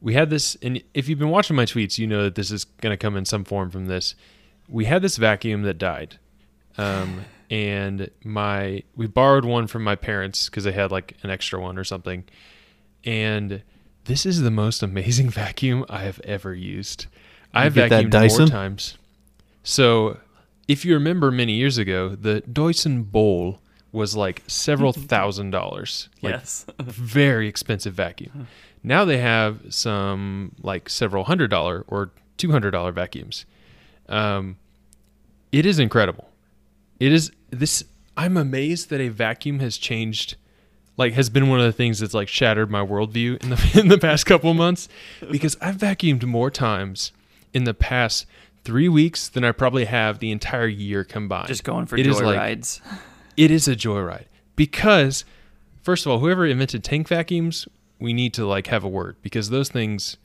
[0.00, 2.64] We had this and if you've been watching my tweets, you know that this is
[2.64, 4.14] going to come in some form from this.
[4.68, 6.18] We had this vacuum that died.
[6.78, 11.60] Um and my we borrowed one from my parents cuz they had like an extra
[11.60, 12.24] one or something.
[13.04, 13.62] And
[14.04, 17.06] this is the most amazing vacuum I have ever used.
[17.52, 18.38] I've get that vacuumed Dyson?
[18.40, 18.96] more times.
[19.62, 20.18] So,
[20.68, 23.60] if you remember many years ago, the Dyson Ball
[23.92, 26.08] was like several thousand dollars.
[26.22, 26.66] Like Yes.
[26.80, 28.46] very expensive vacuum.
[28.82, 33.44] Now they have some like several hundred dollar or two hundred dollar vacuums.
[34.08, 34.56] Um,
[35.52, 36.30] it is incredible.
[36.98, 37.84] It is this.
[38.16, 40.36] I'm amazed that a vacuum has changed.
[41.00, 43.88] Like has been one of the things that's like shattered my worldview in the in
[43.88, 44.88] the past couple months,
[45.30, 47.12] because I've vacuumed more times
[47.52, 48.26] in the past
[48.64, 51.48] three weeks than I probably have the entire year combined.
[51.48, 52.80] Just going for It is like- joyrides.
[53.36, 55.24] it is a joyride because
[55.82, 57.66] first of all whoever invented tank vacuums
[57.98, 60.16] we need to like have a word because those things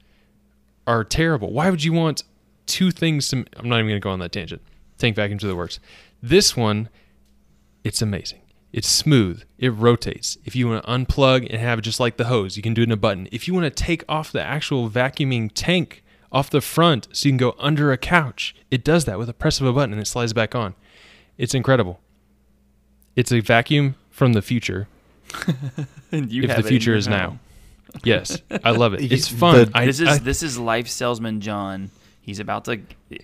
[0.85, 2.23] are terrible why would you want
[2.65, 4.61] two things to i'm not even going to go on that tangent
[4.97, 5.79] tank vacuum to the works.
[6.21, 6.89] This one,
[7.83, 8.39] it's amazing.
[8.77, 9.43] It's smooth.
[9.57, 10.38] It rotates.
[10.43, 12.81] If you want to unplug and have it just like the hose, you can do
[12.81, 13.29] it in a button.
[13.31, 17.31] If you want to take off the actual vacuuming tank off the front so you
[17.31, 20.01] can go under a couch, it does that with a press of a button and
[20.01, 20.75] it slides back on.
[21.38, 22.01] It's incredible.
[23.15, 24.88] It's a vacuum from the future
[26.11, 27.15] And you if have the future your is home.
[27.17, 27.39] now.
[28.03, 29.01] Yes, I love it.
[29.11, 29.71] It's The- fun.
[29.73, 31.91] I, This is I- this is life salesman John.
[32.25, 32.81] He's about to.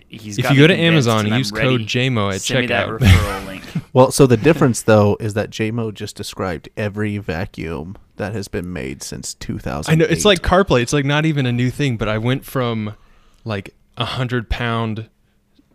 [0.09, 0.37] He's.
[0.37, 1.67] if got you go to Amazon and use ready.
[1.67, 3.63] code JMO at Send me that checkout, referral link.
[3.93, 8.71] Well, so the difference though is that JMO just described every vacuum that has been
[8.71, 9.91] made since 2000.
[9.91, 10.83] I know it's like CarPlay.
[10.83, 12.95] It's like not even a new thing, but I went from
[13.43, 15.09] like a hundred pound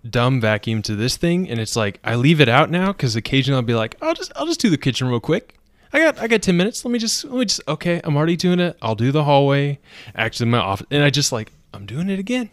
[0.08, 3.56] dumb vacuum to this thing, and it's like I leave it out now because occasionally
[3.56, 5.58] I'll be like, I'll just I'll just do the kitchen real quick.
[5.92, 6.84] I got I got ten minutes.
[6.84, 8.00] Let me just let me just okay.
[8.04, 8.78] I'm already doing it.
[8.80, 9.80] I'll do the hallway,
[10.14, 12.50] actually my office, and I just like I'm doing it again,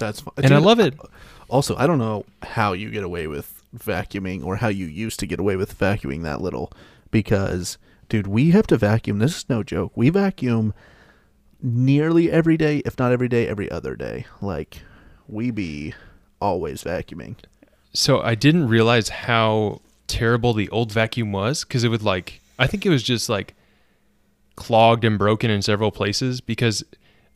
[0.00, 0.34] that's fun.
[0.38, 0.98] and I love it.
[1.48, 5.26] Also, I don't know how you get away with vacuuming or how you used to
[5.26, 6.72] get away with vacuuming that little
[7.10, 9.18] because dude, we have to vacuum.
[9.18, 9.92] This is no joke.
[9.94, 10.74] We vacuum
[11.62, 14.26] nearly every day, if not every day, every other day.
[14.40, 14.82] Like
[15.28, 15.94] we be
[16.40, 17.36] always vacuuming.
[17.92, 22.66] So I didn't realize how terrible the old vacuum was because it would like I
[22.66, 23.54] think it was just like
[24.56, 26.84] clogged and broken in several places because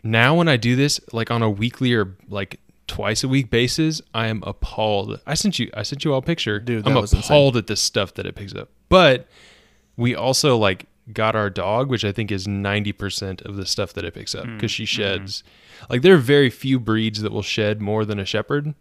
[0.04, 4.02] now when I do this like on a weekly or like twice a week basis,
[4.12, 5.20] I am appalled.
[5.26, 6.60] I sent you I sent you all a picture.
[6.60, 7.26] Dude, I'm that was insane.
[7.26, 8.68] appalled at the stuff that it picks up.
[8.88, 9.26] But
[9.96, 14.04] we also like got our dog, which I think is 90% of the stuff that
[14.04, 14.56] it picks up hmm.
[14.56, 14.86] because she hmm.
[14.86, 15.42] sheds.
[15.88, 18.74] Like there are very few breeds that will shed more than a shepherd.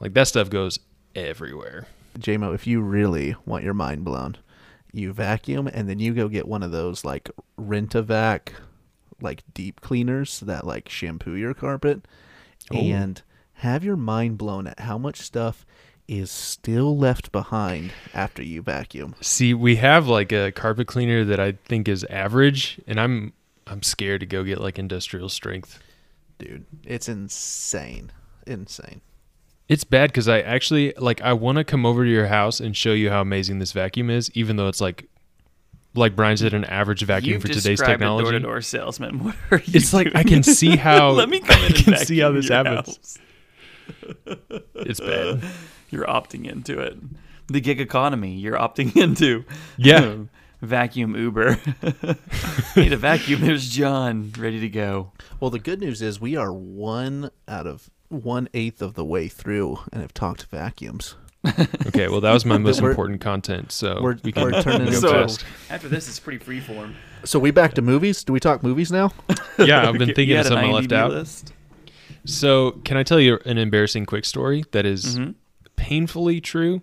[0.00, 0.78] Like that stuff goes
[1.14, 1.86] everywhere.
[2.18, 4.36] JMO, if you really want your mind blown,
[4.92, 8.54] you vacuum and then you go get one of those like rent a vac
[9.24, 12.06] like deep cleaners that like shampoo your carpet
[12.72, 12.76] oh.
[12.76, 13.22] and
[13.54, 15.66] have your mind blown at how much stuff
[16.06, 19.14] is still left behind after you vacuum.
[19.20, 23.32] See, we have like a carpet cleaner that I think is average, and I'm
[23.66, 25.82] I'm scared to go get like industrial strength.
[26.38, 28.12] Dude, it's insane.
[28.46, 29.00] Insane.
[29.68, 32.76] It's bad because I actually like I want to come over to your house and
[32.76, 35.08] show you how amazing this vacuum is, even though it's like
[35.94, 38.24] like Brian said, an average vacuum You've for today's described a technology.
[38.24, 39.18] door-to-door salesman.
[39.24, 39.72] What are you?
[39.74, 42.32] It's like I can see how Let me come in I and can see how
[42.32, 42.86] vacuum this happens.
[42.88, 43.18] house.
[44.74, 45.42] It's bad.
[45.90, 46.96] You're opting into it.
[47.48, 48.34] The gig economy.
[48.34, 49.44] You're opting into.
[49.76, 49.98] Yeah.
[49.98, 50.30] Um,
[50.62, 51.58] vacuum Uber.
[52.76, 53.42] Need a vacuum.
[53.42, 55.12] There's John ready to go.
[55.40, 59.28] Well, the good news is we are one out of one eighth of the way
[59.28, 61.16] through and have talked vacuums.
[61.86, 64.98] Okay, well that was my most important content, so we're- we can we're turning go
[64.98, 65.44] So fast.
[65.70, 66.94] after this, it's pretty freeform.
[67.24, 68.24] So we back to movies?
[68.24, 69.12] Do we talk movies now?
[69.58, 71.10] Yeah, I've been thinking had of something I left out.
[71.12, 71.52] List?
[72.24, 75.32] So, can I tell you an embarrassing quick story that is Mm-hmm.
[75.76, 76.82] painfully true?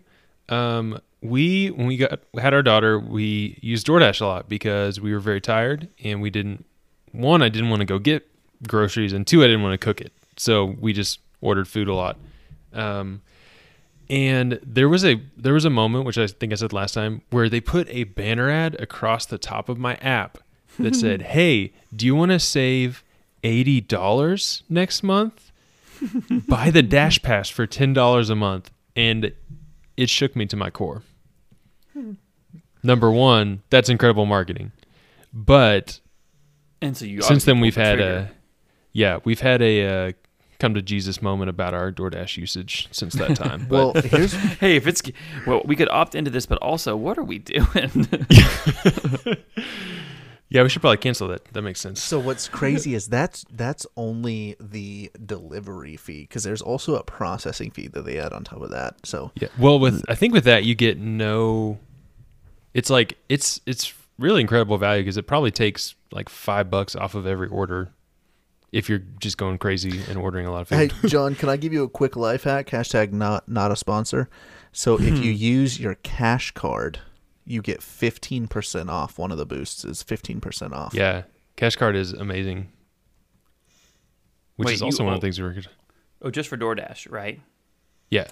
[0.49, 5.13] Um, we when we got had our daughter, we used DoorDash a lot because we
[5.13, 6.65] were very tired and we didn't
[7.11, 8.27] one I didn't want to go get
[8.67, 10.13] groceries and two I didn't want to cook it.
[10.37, 12.17] So we just ordered food a lot.
[12.73, 13.21] Um,
[14.11, 17.21] and there was a there was a moment which I think I said last time
[17.29, 20.37] where they put a banner ad across the top of my app
[20.77, 23.03] that said, "Hey, do you want to save
[23.43, 25.51] eighty dollars next month?
[26.47, 29.31] Buy the Dash Pass for ten dollars a month." And
[29.95, 31.03] it shook me to my core.
[32.83, 34.71] Number one, that's incredible marketing,
[35.33, 35.99] but
[36.81, 38.29] And so you since then we've the had trigger.
[38.31, 38.31] a
[38.91, 40.11] yeah we've had a uh,
[40.61, 44.75] come to jesus moment about our doordash usage since that time but well, here's Hey,
[44.75, 45.01] if it's
[45.47, 47.65] well, we could opt into this, but also, what are we doing?
[50.49, 53.87] yeah we should probably cancel that that makes sense So what's crazy is that's that's
[53.97, 58.61] only the delivery fee because there's also a processing fee that they add on top
[58.61, 59.05] of that.
[59.05, 61.79] So yeah well with i think with that you get no
[62.73, 67.15] it's like it's it's really incredible value because it probably takes like five bucks off
[67.15, 67.91] of every order
[68.71, 71.57] if you're just going crazy and ordering a lot of food hey John, can I
[71.57, 72.67] give you a quick life hack?
[72.67, 74.29] Hashtag not not a sponsor.
[74.71, 75.37] So if you hmm.
[75.37, 76.99] use your cash card,
[77.45, 79.17] you get fifteen percent off.
[79.19, 80.93] One of the boosts is fifteen percent off.
[80.93, 81.23] yeah
[81.57, 82.67] cash card is amazing
[84.55, 85.61] which Wait, is also you- one of the things we're
[86.21, 87.39] oh, just for DoorDash, right?
[88.09, 88.27] yeah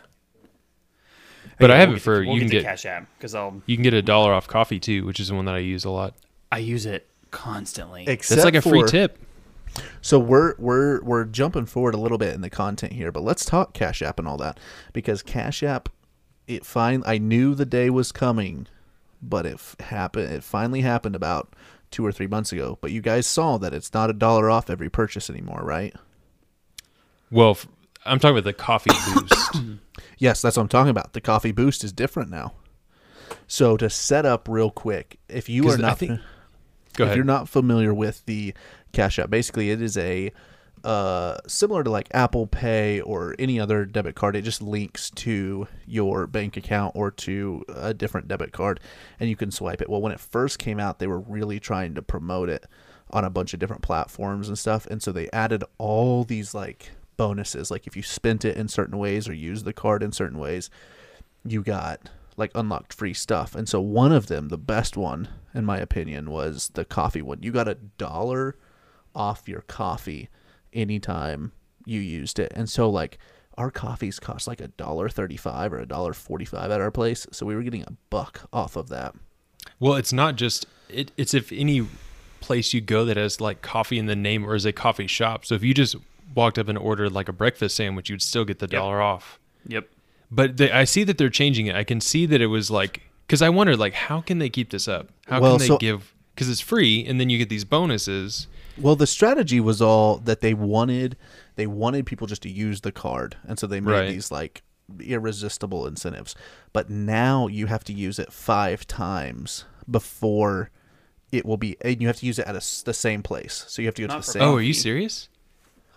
[1.57, 3.35] but i have we'll it get- for we'll you can the get Cash App because
[3.35, 5.59] I'll You can get a dollar off coffee too, which is the one that I
[5.59, 6.15] use a lot.
[6.51, 8.05] I use it constantly.
[8.07, 9.19] Except That's like a free for- tip.
[10.01, 13.45] So we're we're we're jumping forward a little bit in the content here, but let's
[13.45, 14.59] talk Cash App and all that
[14.93, 15.89] because Cash App,
[16.47, 17.03] it fine.
[17.05, 18.67] I knew the day was coming,
[19.21, 20.31] but it f- happened.
[20.31, 21.53] It finally happened about
[21.91, 22.77] two or three months ago.
[22.81, 25.93] But you guys saw that it's not a dollar off every purchase anymore, right?
[27.31, 27.67] Well, f-
[28.05, 29.55] I'm talking about the coffee boost.
[30.17, 31.13] Yes, that's what I'm talking about.
[31.13, 32.53] The coffee boost is different now.
[33.47, 36.19] So to set up real quick, if you are not think-
[36.93, 37.15] if ahead.
[37.15, 38.53] you're not familiar with the
[38.91, 40.31] Cash App, basically it is a
[40.83, 44.35] uh, similar to like Apple Pay or any other debit card.
[44.35, 48.79] It just links to your bank account or to a different debit card,
[49.19, 49.89] and you can swipe it.
[49.89, 52.65] Well, when it first came out, they were really trying to promote it
[53.11, 56.91] on a bunch of different platforms and stuff, and so they added all these like
[57.17, 57.69] bonuses.
[57.69, 60.69] Like if you spent it in certain ways or used the card in certain ways,
[61.43, 63.53] you got like unlocked free stuff.
[63.53, 67.39] And so one of them, the best one in my opinion, was the coffee one.
[67.41, 68.55] You got a dollar
[69.15, 70.29] off your coffee
[70.73, 71.51] anytime
[71.85, 72.51] you used it.
[72.55, 73.17] And so like
[73.57, 76.91] our coffees cost like a dollar thirty five or a dollar forty five at our
[76.91, 77.27] place.
[77.31, 79.15] So we were getting a buck off of that.
[79.79, 81.85] Well, it's not just it, it's if any
[82.41, 85.45] place you go that has like coffee in the name or is a coffee shop.
[85.45, 85.95] So if you just
[86.35, 89.39] walked up and ordered like a breakfast sandwich, you'd still get the dollar off.
[89.67, 89.87] Yep.
[90.31, 91.75] But they, I see that they're changing it.
[91.75, 94.69] I can see that it was like because I wondered like how can they keep
[94.69, 95.09] this up?
[95.27, 98.47] How Well, can they so- give because it's free and then you get these bonuses.
[98.77, 101.17] Well, the strategy was all that they wanted.
[101.55, 104.09] They wanted people just to use the card, and so they made Right.
[104.09, 104.61] these like
[105.01, 106.35] irresistible incentives.
[106.73, 110.69] But now you have to use it five times before
[111.31, 113.65] it will be, and you have to use it at a s the same place.
[113.67, 114.41] So you have to go Not to the for same.
[114.41, 115.29] Oh, are you serious?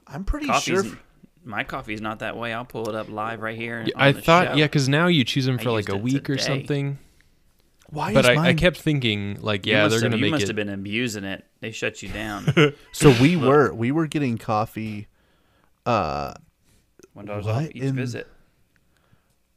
[0.07, 0.99] I'm pretty Coffee's sure.
[1.45, 2.53] my coffee's not that way.
[2.53, 3.81] I'll pull it up live right here.
[3.81, 4.55] On I the thought show.
[4.57, 6.99] yeah, because now you choose them I for like a it week or something.
[7.93, 10.57] Why But is I, I kept thinking like yeah they're gonna You make must have
[10.57, 11.45] been abusing it.
[11.61, 12.47] They shut you down.
[12.93, 15.09] So we were we were getting coffee.
[15.85, 16.33] Uh,
[17.13, 18.27] One dollars What off each in- visit.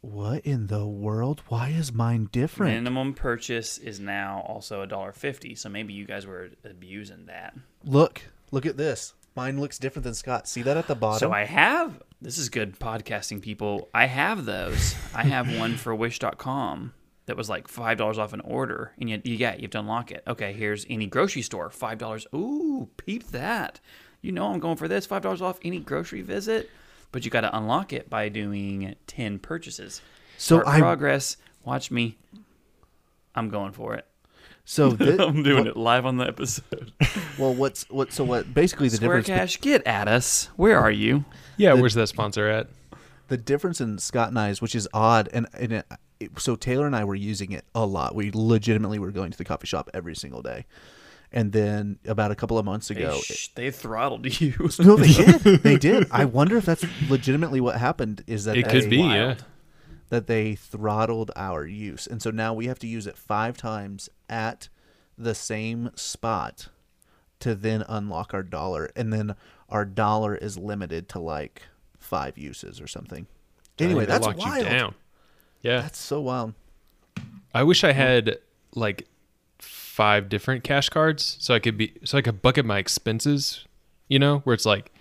[0.01, 1.41] what in the world?
[1.47, 2.73] Why is mine different?
[2.73, 5.55] Minimum purchase is now also a dollar fifty.
[5.55, 7.55] So maybe you guys were abusing that.
[7.85, 8.21] Look,
[8.51, 9.13] look at this.
[9.35, 10.47] Mine looks different than Scott.
[10.47, 11.19] See that at the bottom?
[11.19, 13.87] So I have this is good podcasting people.
[13.93, 14.93] I have those.
[15.13, 16.93] I have one for wish.com
[17.27, 18.91] that was like five dollars off an order.
[18.99, 20.23] And you, you got you have to unlock it.
[20.27, 22.27] Okay, here's any grocery store, five dollars.
[22.33, 23.79] Ooh, peep that.
[24.21, 26.69] You know I'm going for this, five dollars off any grocery visit.
[27.11, 30.01] But you gotta unlock it by doing ten purchases.
[30.37, 31.37] So Start I- progress.
[31.63, 32.17] Watch me.
[33.33, 34.05] I'm going for it.
[34.65, 36.91] so thi- I'm doing it live on the episode.
[37.37, 38.13] Well, what's what?
[38.13, 38.53] So what?
[38.53, 39.27] Basically, the Square difference.
[39.27, 40.45] be- Cash, get at us.
[40.55, 41.25] Where are you?
[41.57, 42.67] yeah, where's that sponsor at?
[43.27, 45.97] the difference in Scott and I's, which is odd, and, and it, it-
[46.37, 48.15] so Taylor and I were using it a lot.
[48.15, 50.65] We legitimately were going to the coffee shop every single day,
[51.31, 54.53] and then about a couple of months They, ago, sh- they throttled you.
[54.79, 55.39] no, they did.
[55.63, 56.07] They did.
[56.11, 58.23] I wonder if that's legitimately what happened.
[58.27, 59.35] Is that It they, could be, yeah.
[60.09, 64.09] that they throttled our use, and so now we have to use it five times
[64.29, 64.69] at
[65.17, 66.67] the same spot
[67.39, 69.35] to then unlock our dollar, and then
[69.69, 71.63] our dollar is limited to like
[71.97, 73.25] five uses or something.
[73.79, 74.65] Anyway, They that's locked wild.
[75.65, 76.53] Yeah, That's so wild.
[77.53, 78.37] I wish I had
[78.75, 79.07] like
[79.59, 83.65] five different cash cards so I could be so I could bucket my expenses,
[84.07, 84.91] you know, where it's like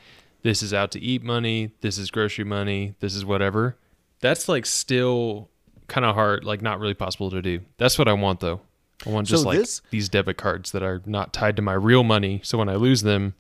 [0.43, 3.77] this is out to eat money, this is grocery money, this is whatever.
[4.21, 5.49] That's like still
[5.89, 7.61] kind of hard, like not really possible to do.
[7.77, 8.61] That's what I want though.
[9.07, 11.75] I want just So like this- these debit cards that are not tied to my
[11.75, 13.35] real money, so when I lose them,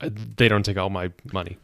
[0.00, 1.56] they don't take all my money.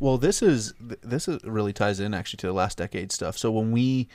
[0.00, 3.38] Well, this is this is really ties in actually to the last decade stuff.
[3.38, 4.08] So when we,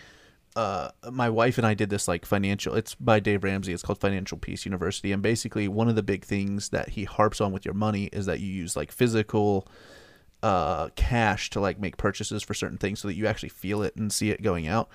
[0.55, 2.75] uh, my wife and I did this like financial.
[2.75, 3.73] It's by Dave Ramsey.
[3.73, 7.41] It's called Financial Peace University, and basically one of the big things that he harps
[7.41, 9.67] on with your money is that you use like physical,
[10.41, 13.95] uh, cash to like make purchases for certain things, so that you actually feel it
[13.95, 14.89] and see it going out.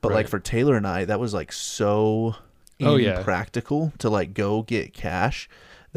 [0.00, 2.36] But like for Taylor and I, that was like so
[2.80, 3.18] Oh, yeah.
[3.18, 5.48] impractical to like go get cash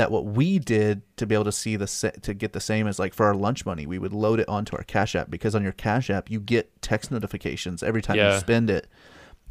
[0.02, 2.88] that what we did to be able to see the sa- to get the same
[2.88, 5.54] as like for our lunch money we would load it onto our cash app because
[5.54, 8.34] on your cash app you get text notifications every time Yeah.
[8.34, 8.88] you spend it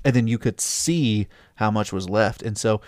[0.04, 2.80] and then you could see how much was left and so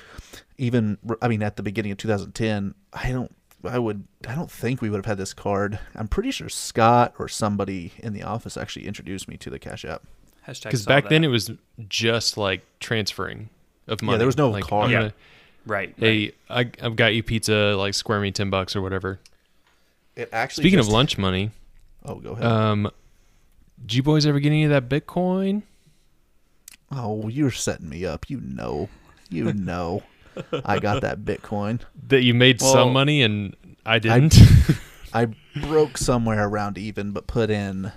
[0.58, 3.32] even i mean at the beginning of 2010 i don't
[3.64, 7.14] i would i don't think we would have had this card i'm pretty sure scott
[7.18, 10.02] or somebody in the office actually introduced me to the cash app
[10.44, 11.10] Because back that.
[11.10, 11.50] then it was
[11.88, 13.48] just like transferring
[13.86, 14.14] of money.
[14.14, 14.86] Yeah, there was no like, card.
[14.86, 15.10] I'm Yeah.
[15.66, 15.94] Gonna- right.
[15.96, 19.20] hey, I, I've got you pizza, like square me ten bucks or whatever.
[20.16, 21.50] it actually Speaking just- of lunch money,
[22.04, 22.90] oh go ahead um,
[23.80, 25.62] did you boys ever get any of that Bitcoin?
[26.90, 28.88] oh you're setting me up you know
[29.30, 30.02] you know
[30.64, 34.36] i got that bitcoin That you made Well- some money and I didn't.
[35.12, 37.90] I broke somewhere around even, but put in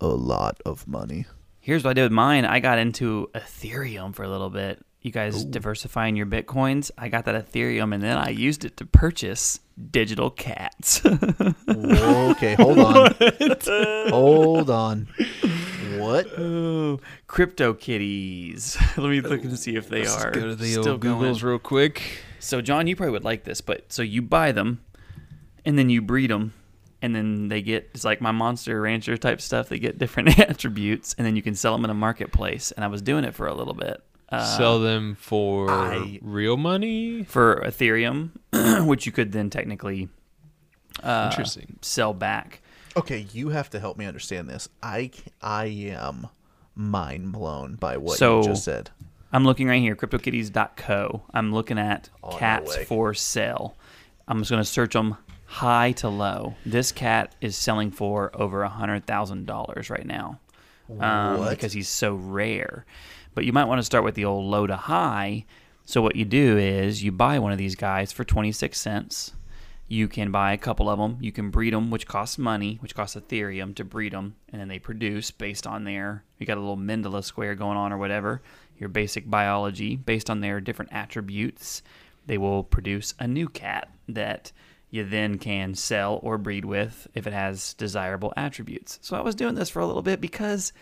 [0.00, 1.26] a lot of money.
[1.60, 2.46] Here's what I did with mine.
[2.46, 4.82] I got into Ethereum for a little bit.
[5.02, 6.90] You guys diversifying your bitcoins.
[6.98, 11.00] I got that Ethereum, and then I used it to purchase digital cats.
[11.06, 13.14] okay, hold on.
[14.10, 15.08] hold on.
[15.96, 16.26] What?
[16.38, 18.76] Oh, crypto kitties.
[18.98, 20.04] Let me look and see if they are.
[20.04, 21.32] Let's are go to the still old going.
[21.32, 22.22] Googles real quick.
[22.38, 24.82] So, John, you probably would like this, but so you buy them,
[25.64, 26.52] and then you breed them,
[27.00, 29.70] and then they get it's like my Monster Rancher type stuff.
[29.70, 32.70] They get different attributes, and then you can sell them in a marketplace.
[32.70, 34.02] And I was doing it for a little bit.
[34.30, 37.24] Uh, Sell them for I- real money.
[37.24, 38.30] for Ethereum,
[38.86, 40.08] which you could then technically
[41.02, 41.78] uh, Interesting.
[41.82, 42.60] sell back.
[42.96, 44.68] Okay, you have to help me understand this.
[44.82, 45.10] I
[45.42, 46.28] I am
[46.76, 48.90] mind blown by what So- you just said.
[49.32, 51.22] I'm looking right here, CryptoKitties.co.
[51.32, 52.84] I'm looking at Oh, cats way.
[52.84, 53.76] for sale.
[54.26, 55.16] I'm just going to search them
[55.46, 56.54] high to low.
[56.66, 60.40] This cat is selling for over a hundred thousand dollars right now
[60.98, 61.50] um, What?
[61.50, 62.84] because he's so rare.
[63.34, 65.44] But you might want to start with the old low to high.
[65.84, 69.32] So what you do is you buy one of these guys for 26 cents.
[69.88, 71.18] You can buy a couple of them.
[71.20, 74.68] You can breed them, which costs money, which costs Ethereum to breed them, and then
[74.68, 76.22] they produce based on their.
[76.38, 78.40] You got a little Mendeley square going on or whatever.
[78.78, 81.82] Your basic biology based on their different attributes.
[82.26, 84.52] They will produce a new cat that
[84.90, 89.00] you then can sell or breed with if it has desirable attributes.
[89.02, 90.72] So I was doing this for a little bit because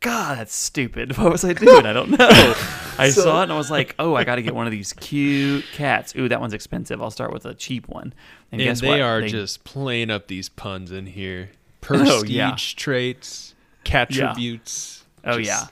[0.00, 1.16] God, that's stupid.
[1.18, 1.86] What was I doing?
[1.86, 2.16] I don't know.
[2.98, 4.92] I saw it and I was like, oh, I got to get one of these
[4.92, 6.14] cute cats.
[6.16, 7.02] Ooh, that one's expensive.
[7.02, 8.14] I'll start with a cheap one.
[8.52, 9.00] And, And guess they what?
[9.00, 11.50] are They- just playing up these puns in here.
[11.88, 12.56] Oh, Prestige yeah.
[12.76, 15.02] traits, cattributes.
[15.24, 15.66] Oh, just- yeah.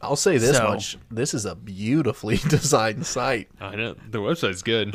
[0.00, 3.48] I'll say this So- much: this is a beautifully designed site.
[3.60, 4.94] I know the website's good.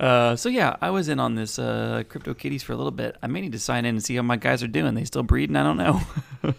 [0.00, 3.16] Uh, so yeah, I was in on this uh, crypto kitties for a little bit.
[3.22, 4.94] I may need to sign in and see how my guys are doing.
[4.94, 5.56] They still breeding?
[5.56, 6.00] I don't know.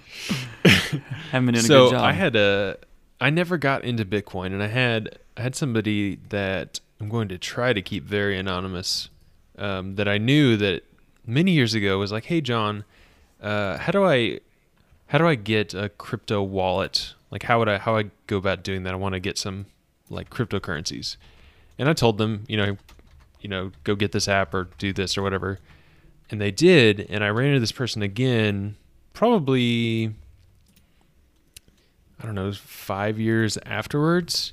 [1.31, 2.03] Haven't been doing a good job.
[2.03, 2.77] I had a,
[3.21, 7.37] I never got into Bitcoin, and I had I had somebody that I'm going to
[7.37, 9.09] try to keep very anonymous,
[9.57, 10.83] um, that I knew that
[11.25, 12.83] many years ago was like, hey John,
[13.41, 14.41] uh, how do I,
[15.07, 17.13] how do I get a crypto wallet?
[17.31, 18.93] Like how would I how I go about doing that?
[18.93, 19.67] I want to get some
[20.09, 21.15] like cryptocurrencies,
[21.77, 22.77] and I told them, you know,
[23.41, 25.59] you know, go get this app or do this or whatever,
[26.29, 28.75] and they did, and I ran into this person again,
[29.13, 30.13] probably
[32.21, 34.51] I don't know, five years afterwards,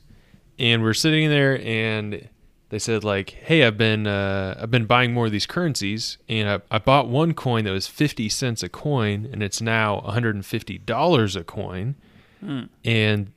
[0.58, 2.28] and we're sitting there, and
[2.68, 6.48] they said like, "Hey, I've been uh, I've been buying more of these currencies, and
[6.48, 10.14] I, I bought one coin that was fifty cents a coin, and it's now one
[10.14, 11.96] hundred and fifty dollars a coin,
[12.84, 13.32] and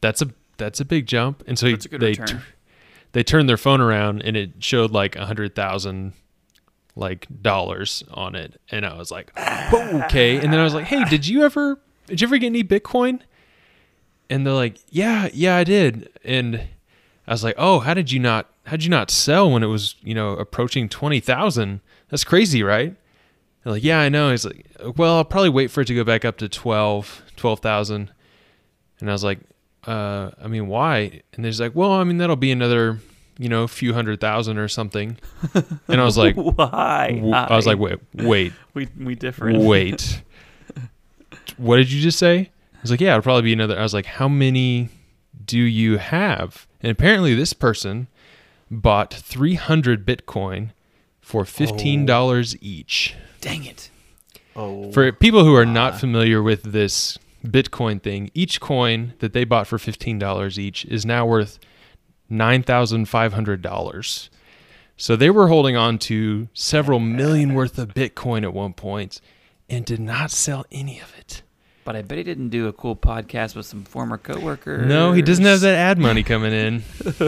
[0.00, 1.72] that's a that's a big jump." And so Hmm.
[1.72, 2.42] That's a good they return.
[3.16, 6.12] They turned their phone around, and it showed like a hundred thousand
[6.94, 10.84] like dollars on it, and I was like, oh, "Okay," and then I was like,
[10.84, 13.20] "Hey, did you ever did you ever get any Bitcoin?"
[14.28, 16.68] and they're like, "Yeah, yeah, I did." And
[17.26, 18.50] I was like, "Oh, how did you not?
[18.66, 21.80] How did you not sell when it was, you know, approaching twenty thousand?
[22.10, 22.94] That's crazy, right?"
[23.64, 26.04] They're like, "Yeah, I know." He's like, "Well, I'll probably wait for it to go
[26.04, 28.12] back up to 12, 12,000.
[29.00, 29.40] And I was like,
[29.86, 32.98] uh, "I mean, why?" And they're like, "Well, I mean, that'll be another,
[33.38, 35.16] you know, few hundred thousand or something."
[35.88, 37.12] And I was like, Why?
[37.14, 39.58] w- "I was like, wait, wait, we we different.
[39.62, 40.22] wait.
[41.56, 42.50] what did you just say?
[42.74, 43.78] I was like, yeah, it'll probably be another.
[43.78, 44.90] I was like, how many
[45.44, 46.66] do you have?
[46.82, 48.08] And apparently, this person
[48.70, 50.70] bought 300 Bitcoin
[51.20, 53.14] for $15 each.
[53.40, 53.90] Dang it.
[54.54, 59.44] Oh, For people who are not familiar with this Bitcoin thing, each coin that they
[59.44, 61.58] bought for $15 each is now worth
[62.30, 64.28] $9,500.
[64.96, 69.20] So they were holding on to several million worth of Bitcoin at one point
[69.68, 71.42] and did not sell any of it.
[71.86, 74.88] But I bet he didn't do a cool podcast with some former coworkers.
[74.88, 76.82] No, he doesn't have that ad money coming in.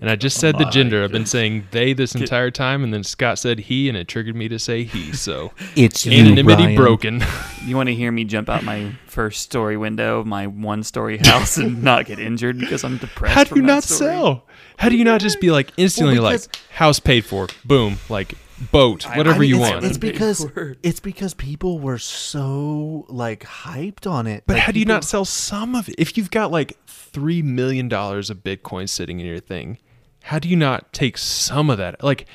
[0.00, 1.04] and I just said the gender.
[1.04, 4.34] I've been saying they this entire time, and then Scott said he, and it triggered
[4.34, 5.12] me to say he.
[5.12, 6.76] So it's you, anonymity Brian.
[6.76, 7.22] broken.
[7.66, 11.18] You want to hear me jump out my first story window of my one story
[11.18, 13.34] house and not get injured because I'm depressed?
[13.34, 14.10] How do you not story?
[14.12, 14.46] sell?
[14.78, 18.34] How do you not just be like instantly because- like house paid for, boom, like
[18.72, 19.84] boat, whatever I mean, you it's, want?
[19.84, 20.46] It's because
[20.82, 24.44] it's because people were so like hyped on it.
[24.46, 25.94] But Like, how do you people- not sell some of it?
[25.98, 29.78] If you've got like three million dollars of Bitcoin sitting in your thing,
[30.24, 32.02] how do you not take some of that?
[32.04, 32.26] Like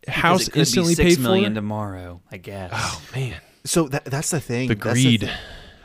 [0.00, 1.56] Because house it could instantly be six paid million for.
[1.56, 2.70] tomorrow, I guess.
[2.74, 4.68] Oh man, So that that's the thing.
[4.68, 5.20] the That's greed.
[5.22, 5.30] thing.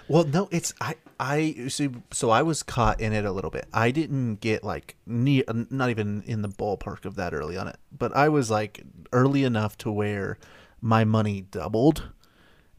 [0.07, 1.89] Well, no, it's I I see.
[2.11, 3.67] So I was caught in it a little bit.
[3.71, 7.77] I didn't get like near, not even in the ballpark of that early on it,
[7.95, 8.81] but I was like
[9.13, 10.39] early enough to where
[10.81, 12.09] my money doubled,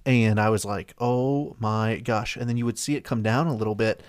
[0.04, 2.36] and I was like, oh my gosh!
[2.36, 4.02] And then you would see it come down a little bit,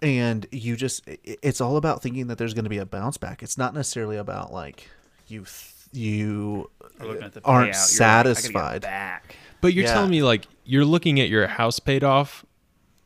[0.00, 3.42] and you just it's all about thinking that there's going to be a bounce back.
[3.42, 4.88] It's not necessarily about like
[5.26, 7.98] you th- you We're looking at the aren't payout.
[7.98, 8.82] You're like, I gotta get satisfied.
[8.82, 9.36] back.
[9.60, 9.94] But you're Yeah.
[9.94, 12.44] telling me like you're looking at your house paid off,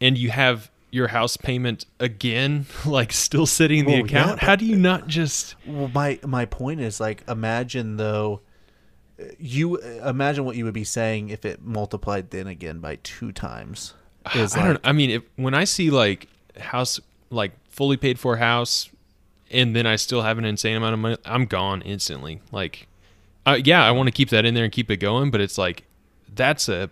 [0.02, 4.40] and you have your house payment again, like still sitting in the Well, account.
[4.40, 5.54] but- How do you not just?
[5.66, 8.40] Well, my my point is like imagine though
[9.38, 13.94] you imagine what you would be saying if it multiplied then again by two times.
[14.34, 14.80] Is I like, don't.
[14.84, 16.28] I mean, if when I see like
[16.58, 17.00] house
[17.30, 18.88] like fully paid for house,
[19.50, 22.40] and then I still have an insane amount of money, I'm gone instantly.
[22.50, 22.86] Like,
[23.46, 25.58] uh, yeah, I want to keep that in there and keep it going, but it's
[25.58, 25.84] like
[26.34, 26.90] that's a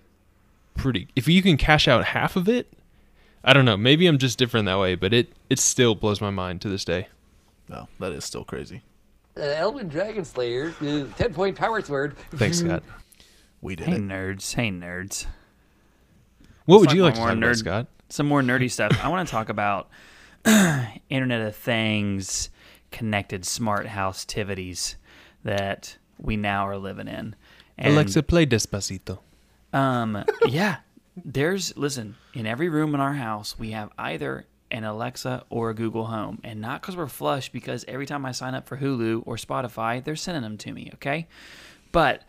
[0.77, 1.09] pretty.
[1.17, 2.73] If you can cash out half of it,
[3.45, 3.77] I don't know.
[3.77, 6.85] Maybe I'm just different that way, but it it still blows my mind to this
[6.85, 7.09] day.
[7.69, 8.83] No, that is still crazy.
[9.37, 12.17] Uh, Elven Dragon Slayer, uh, 10 point power sword.
[12.33, 12.83] Thanks, Scott.
[13.63, 14.03] We did Hey it.
[14.03, 15.27] nerds, hey nerds.
[16.67, 17.87] What would you like about to more talk about, nerd- Scott?
[18.09, 18.99] Some more nerdy stuff.
[19.03, 19.89] I want to talk about
[21.09, 22.51] Internet of Things,
[22.91, 24.97] connected smart house activities
[25.45, 27.35] that we now are living in.
[27.79, 29.21] And, Alexa, play Despacito.
[29.73, 30.79] Um, yeah,
[31.17, 35.75] there's listen in every room in our house we have either an Alexa or a
[35.75, 39.25] Google Home, and not because we're flush, because every time I sign up for Hulu
[39.27, 40.91] or Spotify, they're sending them to me.
[40.95, 41.27] Okay,
[41.93, 42.23] but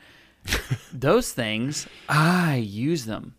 [0.93, 3.35] those things I use them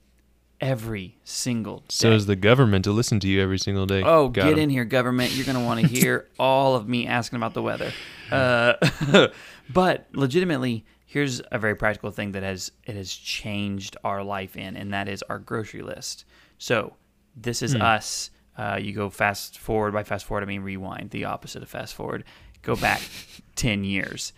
[0.61, 1.85] every single day.
[1.89, 4.03] So is the government to listen to you every single day.
[4.03, 5.35] Oh, Got get in here, government.
[5.35, 7.93] You're going to want to hear all of me asking about the weather.
[8.31, 8.75] Uh,
[9.73, 14.77] but legitimately, here's a very practical thing that has it has changed our life in,
[14.77, 16.25] and that is our grocery list.
[16.57, 16.95] So
[17.37, 18.31] this is us.
[18.57, 19.93] Uh, you go fast forward.
[19.93, 22.25] By fast forward, I mean rewind, the opposite of fast forward.
[22.63, 23.03] Go back
[23.57, 24.33] 10 years.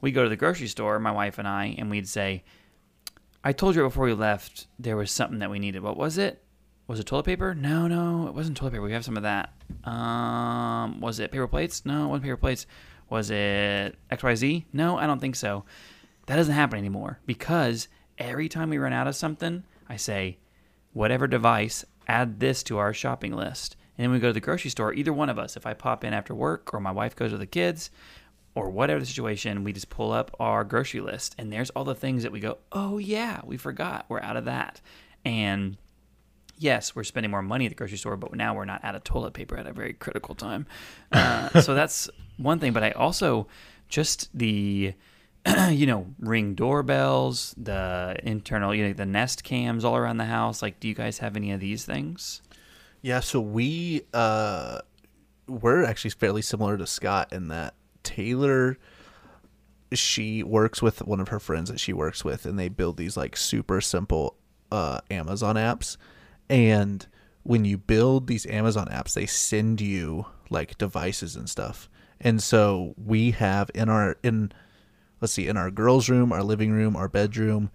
[0.00, 2.44] We go to the grocery store, my wife and I, and we'd say,
[3.42, 5.82] I told you before we left there was something that we needed.
[5.82, 6.42] What was it?
[6.86, 7.54] Was it toilet paper?
[7.54, 8.82] No, no, it wasn't toilet paper.
[8.82, 9.52] We have some of that.
[9.84, 11.84] Um, was it paper plates?
[11.84, 12.66] No, it wasn't paper plates.
[13.10, 14.64] Was it XYZ?
[14.72, 15.64] No, I don't think so.
[16.28, 20.36] That doesn't happen anymore because every time we run out of something, I say,
[20.92, 23.76] whatever device, add this to our shopping list.
[23.96, 26.04] And then we go to the grocery store, either one of us, if I pop
[26.04, 27.90] in after work or my wife goes with the kids
[28.54, 31.94] or whatever the situation, we just pull up our grocery list and there's all the
[31.94, 34.04] things that we go, oh yeah, we forgot.
[34.10, 34.82] We're out of that.
[35.24, 35.78] And
[36.58, 39.02] yes, we're spending more money at the grocery store, but now we're not out of
[39.02, 40.66] toilet paper at a very critical time.
[41.10, 42.74] Uh, so that's one thing.
[42.74, 43.46] But I also
[43.88, 44.92] just the
[45.70, 50.62] you know ring doorbells, the internal, you know, the Nest cams all around the house.
[50.62, 52.42] Like, do you guys have any of these things?
[53.02, 54.80] Yeah, so we uh
[55.46, 58.78] we're actually fairly similar to Scott in that Taylor
[59.92, 63.16] she works with one of her friends that she works with and they build these
[63.16, 64.36] like super simple
[64.70, 65.96] uh Amazon apps
[66.50, 67.06] and
[67.42, 71.88] when you build these Amazon apps they send you like devices and stuff.
[72.20, 74.52] And so we have in our in
[75.20, 77.70] let's see in our girls room, our living room, our bedroom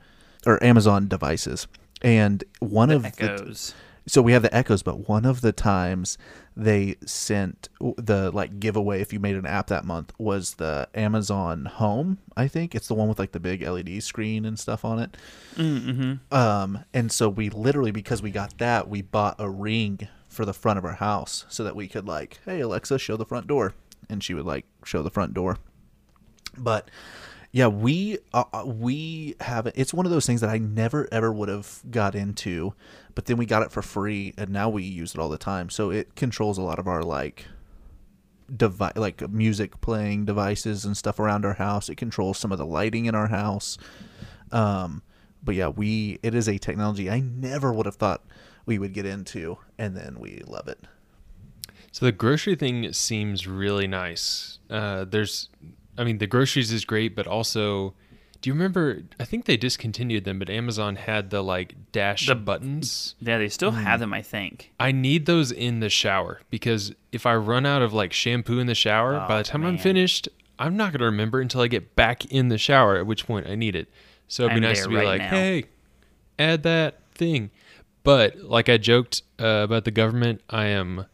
[0.45, 1.67] or Amazon devices.
[2.01, 3.73] And one of the
[4.05, 6.17] so we have the echoes but one of the times
[6.55, 11.65] they sent the like giveaway if you made an app that month was the amazon
[11.65, 12.75] home i think.
[12.75, 15.17] It's the one with like the big led screen and stuff on it.
[15.55, 16.33] Mm-hmm.
[16.35, 20.53] um and so we literally because we got that we bought a ring for the
[20.53, 23.73] front of our house so that we could like hey alexa show the front door.
[24.09, 25.57] And she would like show the front door.
[26.57, 26.91] But
[27.53, 31.31] yeah we uh, uh, we have it's one of those things that i never ever
[31.31, 32.73] would have got into
[33.15, 35.69] but then we got it for free and now we use it all the time.
[35.69, 37.45] So it controls a lot of our like
[38.53, 41.89] device like music playing devices and stuff around our house.
[41.89, 43.77] It controls some of the lighting in our house.
[44.51, 45.03] Um
[45.43, 48.23] but yeah we it is a technology i never would have thought
[48.65, 50.79] we would get into and then we love it.
[51.91, 54.57] So the grocery thing seems really nice.
[54.67, 55.49] Uh, there's,
[55.97, 57.93] I mean, the groceries is great, but also,
[58.41, 59.03] do you remember?
[59.19, 63.15] I think they discontinued them, but Amazon had the like dash The- buttons.
[63.19, 64.71] Yeah, they still have them, I think.
[64.79, 68.67] I need those in the shower because if I run out of like shampoo in
[68.67, 70.27] the shower, by the time I'm Oh, finished,
[70.59, 72.97] I'm not gonna remember until I get back in the shower.
[72.97, 73.87] At which point I need it.
[74.27, 75.29] So it'd be I'm nice to be right like, now.
[75.29, 75.65] hey,
[76.39, 77.51] add that thing.
[78.03, 81.05] But like I joked uh, about the government, I am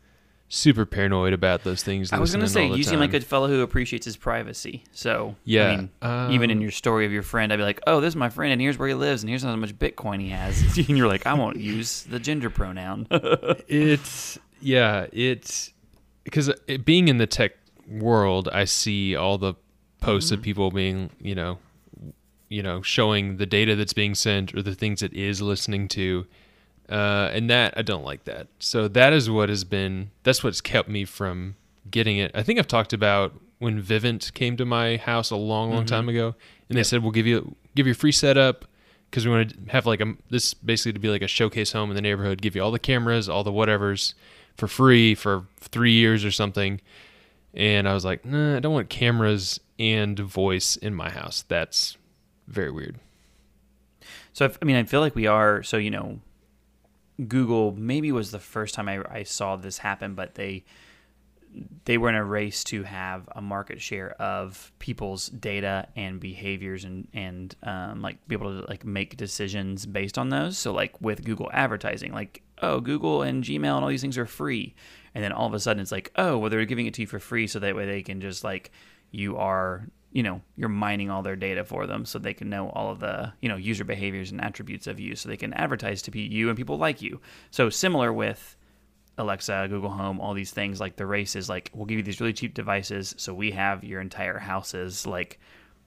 [0.50, 2.12] super paranoid about those things.
[2.12, 4.84] I was going gonna say you seem like a good fellow who appreciates his privacy.
[4.92, 7.80] So Yeah, I mean, even in um, your story of your friend, I'd be like,
[7.88, 10.20] "Oh, this is my friend, and here's where he lives, and here's how much Bitcoin
[10.20, 13.08] he has." and you're like, "I won't use the gender pronoun."
[13.68, 15.72] It's yeah, it's
[16.24, 17.52] because it, being in the tech
[17.88, 19.54] world, I see all the
[20.02, 21.60] posts of people being, you know,
[22.50, 26.26] you know, showing the data that's being sent or the things it is listening to,
[26.90, 28.48] uh, and that I don't like that.
[28.60, 30.12] So that is what has been.
[30.24, 31.56] That's what's kept me from
[31.90, 32.32] getting it.
[32.34, 36.08] I think I've talked about when Vivint came to my house a long, long time
[36.08, 36.36] ago,
[36.70, 38.66] and they said we'll give you give you a free setup,
[39.10, 41.90] because we want to have like a this basically to be like a showcase home
[41.90, 44.14] in the neighborhood, give you all the cameras, all the whatevers
[44.56, 46.80] for free for three years or something.
[47.54, 51.44] And I was like, nah, I don't want cameras and voice in my house.
[51.48, 51.98] That's
[52.48, 52.98] very weird.
[54.34, 55.64] So I mean, I feel like we are.
[55.64, 56.20] So you know,
[57.28, 60.64] Google maybe was the first time I, I saw this happen, but they
[61.86, 66.84] they were in a race to have a market share of people's data and behaviors
[66.84, 70.58] and and um, like be able to like make decisions based on those.
[70.58, 74.28] So like with Google advertising, like oh Google and Gmail and all these things are
[74.28, 74.76] free,
[75.16, 77.08] and then all of a sudden it's like oh well they're giving it to you
[77.08, 78.72] for free so that way they can just like
[79.12, 82.70] you are you know you're mining all their data for them so they can know
[82.70, 86.02] all of the you know user behaviors and attributes of you so they can advertise
[86.02, 87.20] to be you and people like you.
[87.52, 88.56] So similar with
[89.18, 92.22] alexa google home all these things like the race is like we'll give you these
[92.22, 95.06] really cheap devices so we have your entire houses.
[95.06, 95.40] Like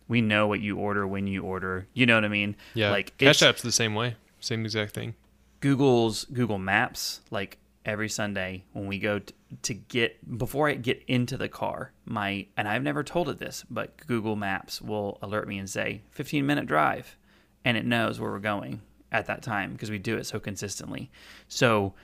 [0.08, 1.86] we know what you order when you order.
[1.94, 2.56] You know what i mean?
[2.74, 5.14] Yeah, like Cash App's the same way, same exact thing.
[5.60, 11.02] Google's Google Maps, like every Sunday when we go t- to get before I get
[11.06, 15.48] into the car, my and I've never told it this, but Google Maps will alert
[15.48, 17.16] me and say 15 minute drive,
[17.64, 18.80] and it knows where we're going
[19.10, 21.10] at that time because we do it so consistently.
[21.48, 21.94] So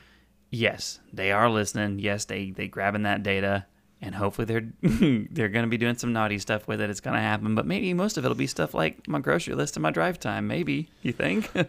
[0.50, 1.98] yes, they are listening.
[1.98, 3.66] Yes, they they grabbing that data.
[4.00, 4.68] And hopefully they're
[5.32, 6.88] they're going to be doing some naughty stuff with it.
[6.88, 9.74] It's going to happen, but maybe most of it'll be stuff like my grocery list
[9.76, 10.46] and my drive time.
[10.46, 11.50] Maybe you think?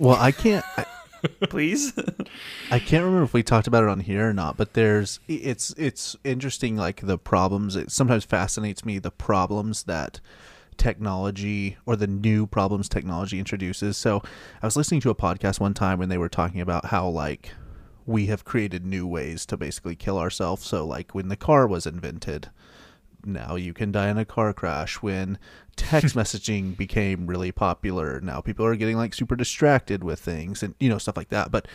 [0.00, 0.64] Well, I can't.
[0.78, 0.86] I,
[1.48, 1.92] Please.
[2.70, 5.74] I can't remember if we talked about it on here or not, but there's it's
[5.76, 7.76] it's interesting like the problems.
[7.76, 10.20] It sometimes fascinates me the problems that
[10.76, 13.96] technology or the new problems technology introduces.
[13.96, 14.22] So
[14.62, 17.52] I was listening to a podcast one time when they were talking about how like
[18.06, 20.64] we have created new ways to basically kill ourselves.
[20.64, 22.50] So like when the car was invented,
[23.24, 25.38] now you can die in a car crash when
[25.76, 28.20] text messaging became really popular.
[28.20, 31.50] Now people are getting like super distracted with things and you know stuff like that.
[31.50, 31.68] But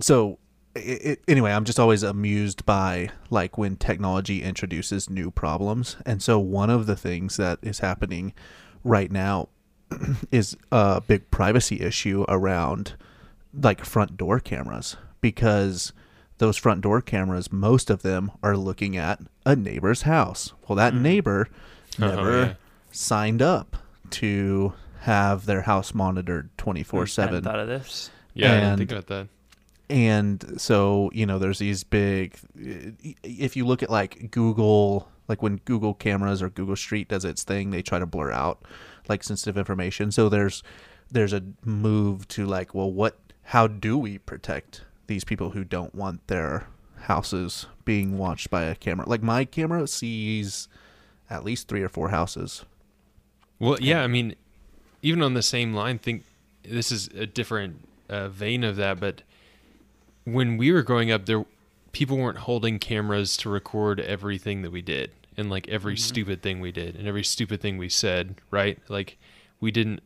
[0.00, 0.38] so
[0.74, 5.96] it, it, anyway i'm just always amused by like when technology introduces new problems.
[6.04, 8.32] And so one of the things that is happening
[8.82, 9.48] right now
[10.30, 12.94] is a big privacy issue around
[13.52, 14.96] like front door cameras.
[15.20, 15.92] Because
[16.44, 20.92] those front door cameras most of them are looking at a neighbor's house well that
[20.92, 21.02] hmm.
[21.02, 21.48] neighbor
[22.00, 22.54] Oh, never yeah.
[22.90, 23.76] signed up
[24.10, 27.42] to have their house monitored 24 7.
[27.44, 28.10] thought of this.
[28.32, 29.28] Yeah, I didn't think about that.
[29.88, 32.36] and so you know there's these big
[33.22, 37.44] if you look at like google like when google cameras or google street does its
[37.44, 38.62] thing they try to blur out
[39.08, 40.62] like sensitive information so there's
[41.12, 45.94] there's a move to like well what how do we protect these people who don't
[45.94, 46.66] want their
[47.02, 49.08] houses being watched by a camera.
[49.08, 50.68] Like my camera sees
[51.30, 52.64] at least three or four houses.
[53.58, 54.34] Well, yeah, I mean,
[55.02, 56.24] even on the same line, think
[56.62, 59.22] this is a different uh, vein of that, but
[60.24, 61.44] when we were growing up, there
[61.92, 66.60] people weren't holding cameras to record everything that we did and like every stupid thing
[66.60, 68.78] we did and every stupid thing we said, right?
[68.88, 69.16] Like
[69.60, 70.02] we didn't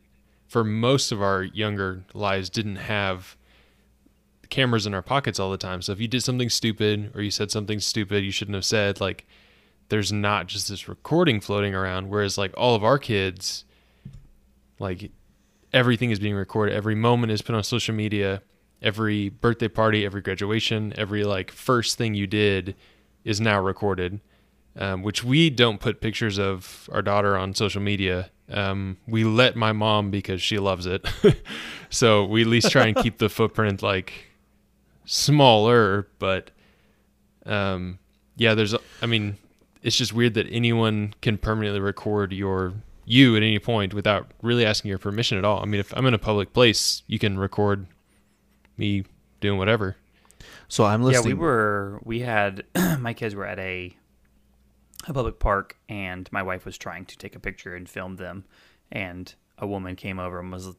[0.47, 3.35] for most of our younger lives didn't have
[4.49, 5.81] cameras in our pockets all the time.
[5.81, 8.99] So if you did something stupid or you said something stupid you shouldn't have said,
[8.99, 9.27] like
[9.89, 12.09] there's not just this recording floating around.
[12.09, 13.65] Whereas like all of our kids,
[14.79, 15.11] like
[15.73, 16.75] everything is being recorded.
[16.75, 18.41] Every moment is put on social media.
[18.81, 22.75] Every birthday party, every graduation, every like first thing you did
[23.25, 24.21] is now recorded.
[24.75, 28.29] Um, which we don't put pictures of our daughter on social media.
[28.49, 31.05] Um, we let my mom because she loves it.
[31.89, 34.28] so we at least try and keep the footprint like
[35.09, 36.51] smaller, but
[37.45, 37.97] um,
[38.37, 39.37] yeah, there's, I mean,
[39.81, 42.73] it's just weird that anyone can permanently record your
[43.05, 45.61] you at any point without really asking your permission at all.
[45.61, 47.87] I mean, if I'm in a public place, you can record
[48.77, 49.03] me
[49.41, 49.97] doing whatever.
[50.67, 51.31] so i'm listening.
[51.31, 51.99] Yeah, we were.
[52.03, 52.65] We had
[52.99, 53.95] my kids were at a
[55.07, 58.45] a public park, and my wife was trying to take a picture and film them,
[58.91, 60.69] and a woman came over and was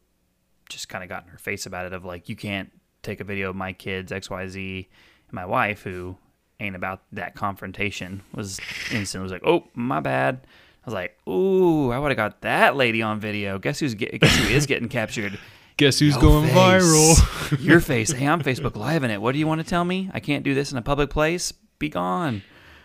[0.69, 2.71] just kind of got in her face about it of like you can't
[3.03, 4.89] take a video of my kids X Y Z,
[5.29, 6.17] and my wife who
[6.59, 8.61] ain't about that confrontation was
[8.93, 10.41] instantly was like oh my bad.
[10.83, 13.59] I was like, "Ooh, I would have got that lady on video.
[13.59, 15.39] Guess who's get, guess who is getting captured?
[15.77, 16.57] Guess who's Your going face.
[16.57, 17.59] viral?
[17.65, 18.13] Your face.
[18.13, 19.23] Hey, I'm Facebook Live in it.
[19.23, 20.11] What do you want to tell me?
[20.13, 21.55] I can't do this in a public place.
[21.79, 22.43] Be gone.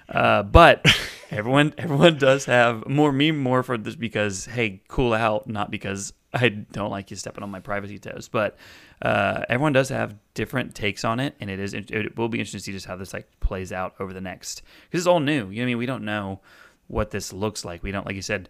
[0.08, 0.86] Uh, but
[1.30, 6.14] everyone, everyone does have more meme more for this because hey, cool out, not because
[6.42, 8.28] I don't like you stepping on my privacy toes.
[8.32, 8.58] But
[9.02, 12.60] uh, everyone does have different takes on it, and it is it will be interesting
[12.60, 15.34] to see just how this like plays out over the next because it's all new.
[15.34, 15.78] You know what I mean?
[15.78, 16.42] We don't know
[16.88, 17.82] what this looks like.
[17.84, 18.50] We don't like you said.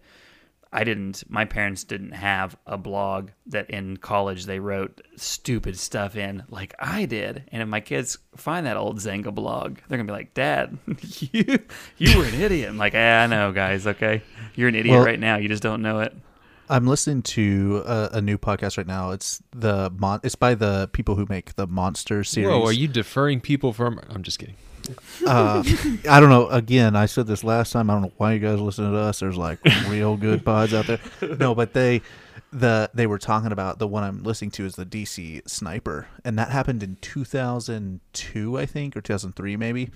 [0.72, 1.22] I didn't.
[1.30, 6.74] My parents didn't have a blog that in college they wrote stupid stuff in like
[6.80, 7.44] I did.
[7.52, 10.76] And if my kids find that old Xanga blog, they're gonna be like, "Dad,
[11.20, 11.60] you
[11.96, 13.86] you were an idiot." I'm like, "Yeah, I know, guys.
[13.86, 14.22] Okay,
[14.56, 15.36] you're an idiot Well- right now.
[15.36, 16.14] You just don't know it."
[16.68, 19.12] I'm listening to a, a new podcast right now.
[19.12, 22.48] It's the mon- It's by the people who make the Monster series.
[22.48, 24.00] Whoa, are you deferring people from?
[24.10, 24.56] I'm just kidding.
[25.26, 25.62] uh,
[26.08, 26.48] I don't know.
[26.48, 27.90] Again, I said this last time.
[27.90, 29.20] I don't know why you guys listen to us.
[29.20, 29.58] There's like
[29.88, 31.00] real good pods out there.
[31.38, 32.02] No, but they
[32.52, 36.38] the they were talking about the one I'm listening to is the DC Sniper, and
[36.38, 39.90] that happened in 2002, I think, or 2003 maybe.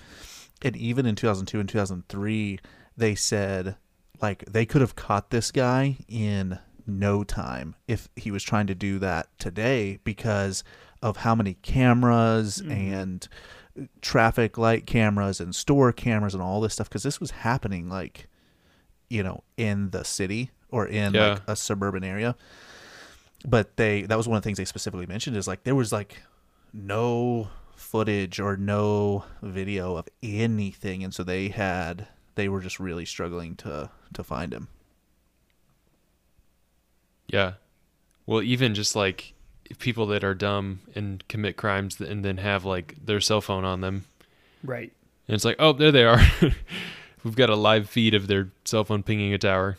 [0.63, 2.59] And even in 2002 and 2003,
[2.97, 3.77] they said
[4.23, 8.75] like they could have caught this guy in no time if he was trying to
[8.75, 10.65] do that today because
[11.03, 12.71] of how many cameras mm-hmm.
[12.71, 13.29] and
[13.81, 17.89] uh, traffic light cameras and store cameras and all this stuff because this was happening
[17.89, 18.29] like
[19.09, 21.33] you know in the city or in Yeah.
[21.33, 22.37] like a suburban area.
[23.47, 25.93] But they that was one of the things they specifically mentioned is like there was
[25.93, 26.23] like
[26.73, 31.03] no footage or no video of anything.
[31.03, 32.07] And so they had
[32.41, 34.67] they were just really struggling to to find him
[37.29, 37.53] Yeah.
[38.27, 39.35] Well, even just like
[39.79, 43.81] people that are dumb and commit crimes and then have like their cell phone on
[43.83, 44.05] them.
[44.65, 44.93] Right.
[45.29, 46.21] And it's like, oh, there they are.
[47.25, 49.79] We've got a live feed of their cell phone pinging a tower.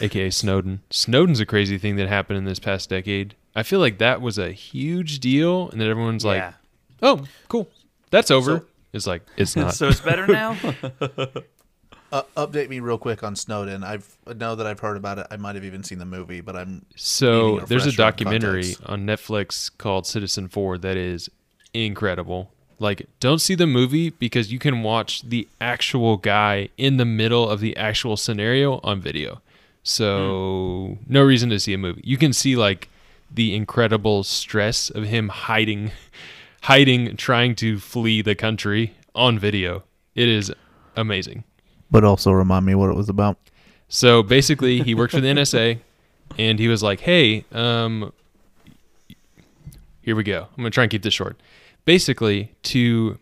[0.00, 0.82] AKA Snowden.
[0.90, 3.34] Snowden's a crazy thing that happened in this past decade.
[3.56, 6.54] I feel like that was a huge deal and that everyone's like,
[7.02, 7.68] oh, cool.
[8.10, 8.58] That's over.
[8.58, 9.74] So- it's like, it's not.
[9.74, 10.56] so it's better now.
[12.12, 15.36] uh, update me real quick on snowden i've now that i've heard about it i
[15.36, 18.82] might have even seen the movie but i'm So there's a documentary context.
[18.86, 21.30] on Netflix called Citizenfour that is
[21.72, 22.50] incredible.
[22.80, 27.48] Like, don't see the movie because you can watch the actual guy in the middle
[27.48, 29.40] of the actual scenario on video.
[29.82, 32.00] So no reason to see a movie.
[32.04, 32.88] You can see like
[33.30, 35.92] the incredible stress of him hiding,
[36.62, 39.82] hiding, trying to flee the country on video.
[40.14, 40.52] It is
[40.96, 41.44] amazing.
[41.90, 43.36] but also remind me what it was about
[43.88, 45.80] So basically, he worked for the NSA,
[46.38, 48.12] and he was like, "Hey, um,
[50.02, 50.46] here we go.
[50.50, 51.40] I'm gonna try and keep this short.
[51.84, 53.18] Basically, to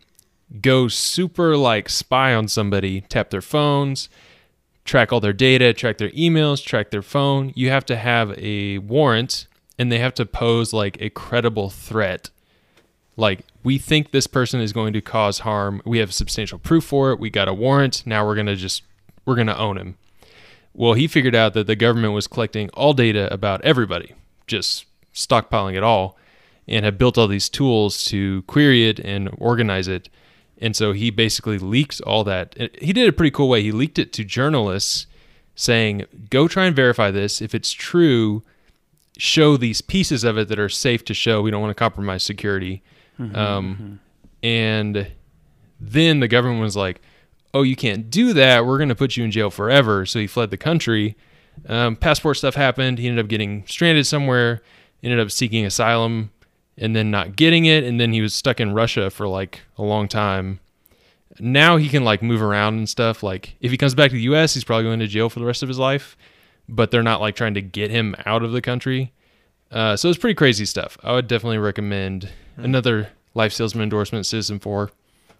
[0.61, 4.09] go super like spy on somebody, tap their phones,
[4.85, 7.51] track all their data, track their emails, track their phone.
[7.55, 12.29] You have to have a warrant, and they have to pose like a credible threat.
[13.19, 15.81] Like we think this person is going to cause harm.
[15.85, 17.19] We have substantial proof for it.
[17.19, 18.03] We got a warrant.
[18.05, 18.83] Now we're gonna just
[19.25, 19.97] we're gonna own him.
[20.73, 24.13] Well, he figured out that the government was collecting all data about everybody,
[24.47, 26.17] just stockpiling it all,
[26.67, 30.07] and had built all these tools to query it and organize it.
[30.61, 32.55] And so he basically leaked all that.
[32.81, 33.63] He did a pretty cool way.
[33.63, 35.07] He leaked it to journalists
[35.55, 37.41] saying, go try and verify this.
[37.41, 38.43] If it's true,
[39.17, 41.41] show these pieces of it that are safe to show.
[41.41, 42.81] We don't want to compromise security.
[43.19, 43.99] Um,
[44.41, 45.07] And
[45.79, 47.01] then the government was like,
[47.53, 48.65] oh, you can't do that.
[48.65, 50.05] We're going to put you in jail forever.
[50.05, 51.15] So he fled the country.
[51.67, 52.99] Um, passport stuff happened.
[52.99, 54.61] He ended up getting stranded somewhere,
[55.03, 56.31] ended up seeking asylum
[56.77, 57.83] and then not getting it.
[57.83, 60.59] And then he was stuck in Russia for like a long time.
[61.39, 63.23] Now he can like move around and stuff.
[63.23, 65.45] Like if he comes back to the US, he's probably going to jail for the
[65.45, 66.17] rest of his life,
[66.67, 69.11] but they're not like trying to get him out of the country.
[69.71, 70.97] Uh, so it's pretty crazy stuff.
[71.03, 74.89] I would definitely recommend another Life Salesman endorsement, Citizenfour.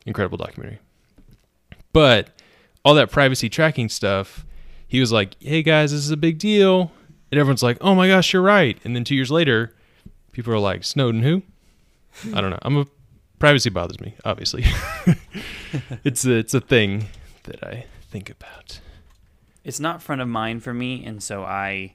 [0.06, 0.80] Incredible documentary.
[1.92, 2.30] But
[2.86, 4.46] all that privacy tracking stuff,
[4.88, 6.92] he was like, hey guys, this is a big deal.
[7.32, 8.78] And everyone's like, oh my gosh, you're right.
[8.84, 9.76] And then two years later,
[10.32, 11.44] people are like, Snowden who?
[12.34, 12.60] I don't know.
[12.62, 12.86] I'm a
[13.40, 14.66] privacy bothers me, obviously.
[16.04, 17.08] it's a, it's a thing
[17.44, 18.80] that I think about.
[19.64, 21.94] it's not front of mind for me, and so I.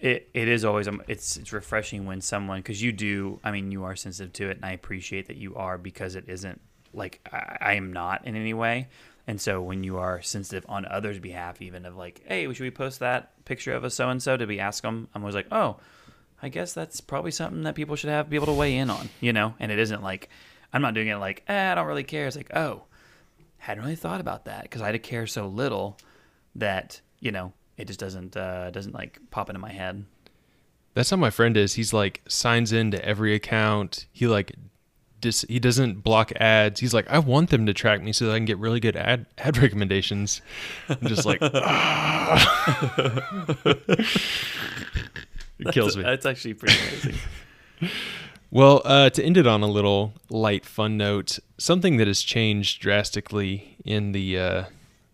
[0.00, 3.72] It it is always um, it's it's refreshing when someone because you do I mean
[3.72, 6.60] you are sensitive to it and I appreciate that you are because it isn't
[6.92, 8.88] like I, I am not in any way.
[9.26, 12.70] And so when you are sensitive on others' behalf even of like hey should we
[12.70, 15.48] post that picture of a so and so did we ask them I'm always like
[15.50, 15.78] oh
[16.40, 19.08] I guess that's probably something that people should have be able to weigh in on
[19.20, 19.54] you know?
[19.58, 20.28] And it isn't like
[20.72, 22.28] I'm not doing it like eh, I don't really care.
[22.28, 22.84] It's like oh
[23.58, 25.98] hadn't really thought about that because I had to care so little
[26.54, 30.04] that you know it just doesn't uh, doesn't like pop into my head.
[30.94, 31.74] That's how my friend is.
[31.74, 34.06] He's like signs into every account.
[34.12, 34.56] He like
[35.20, 36.80] dis- he doesn't block ads.
[36.80, 38.96] He's like, I want them to track me so that I can get really good
[38.96, 40.42] ad ad recommendations.
[40.88, 42.94] I'm just like, ah.
[45.58, 46.02] it kills me.
[46.02, 47.14] That's actually pretty amazing.
[48.50, 52.80] Well, uh, to end it on a little light, fun note, something that has changed
[52.80, 54.64] drastically in the uh,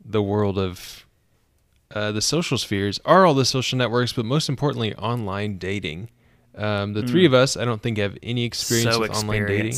[0.04, 1.03] the world of
[1.94, 6.10] uh, the social spheres are all the social networks, but most importantly, online dating.
[6.56, 9.76] Um, the three of us, I don't think, have any experience So with online dating.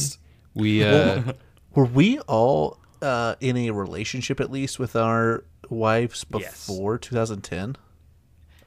[0.55, 1.33] We uh,
[1.75, 7.77] Were we all uh, in a relationship at least with our wives before 2010?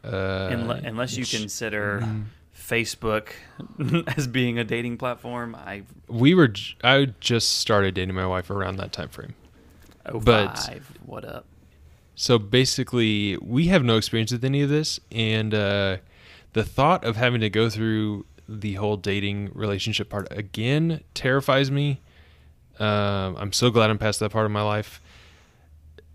[0.04, 2.22] uh, Unle- unless you consider mm-hmm.
[2.56, 3.30] Facebook
[4.18, 6.50] as being a dating platform, I we were.
[6.50, 9.34] j- I just started dating my wife around that time frame.
[10.06, 10.92] oh But- five.
[11.06, 11.46] What up?
[12.20, 15.98] So basically, we have no experience with any of this, and uh,
[16.52, 22.02] the thought of having to go through the whole dating relationship part again terrifies me.
[22.78, 25.02] Um, I'm so glad I'm past that part of my life.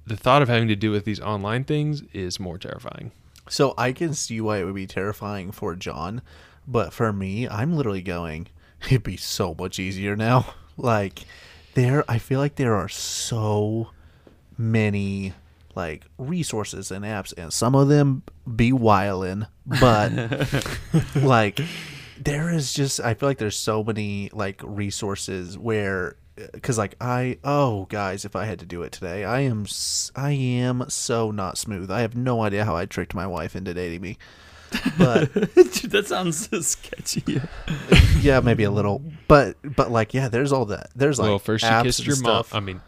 [0.06, 3.10] The thought of having to do with these online things is more terrifying.
[3.48, 6.20] So I can see why it would be terrifying for John,
[6.68, 8.48] but for me, I'm literally going,
[8.88, 10.54] it'd be so much easier now.
[10.76, 11.22] Like,
[11.74, 13.90] there, I feel like there are so
[14.58, 15.32] many
[15.76, 18.22] like resources and apps, and some of them
[18.56, 20.12] be wildin', but
[21.22, 21.60] like,
[22.18, 26.16] there is just, I feel like there's so many like resources where.
[26.36, 29.66] Uh, Cause like I oh guys if I had to do it today I am
[30.16, 33.72] I am so not smooth I have no idea how I tricked my wife into
[33.72, 34.18] dating me
[34.98, 37.40] but Dude, that sounds so sketchy.
[38.20, 40.88] yeah, maybe a little, but but like yeah, there's all that.
[40.96, 42.44] There's like well, first you apps kissed and your mom.
[42.44, 42.54] stuff.
[42.54, 42.80] I mean,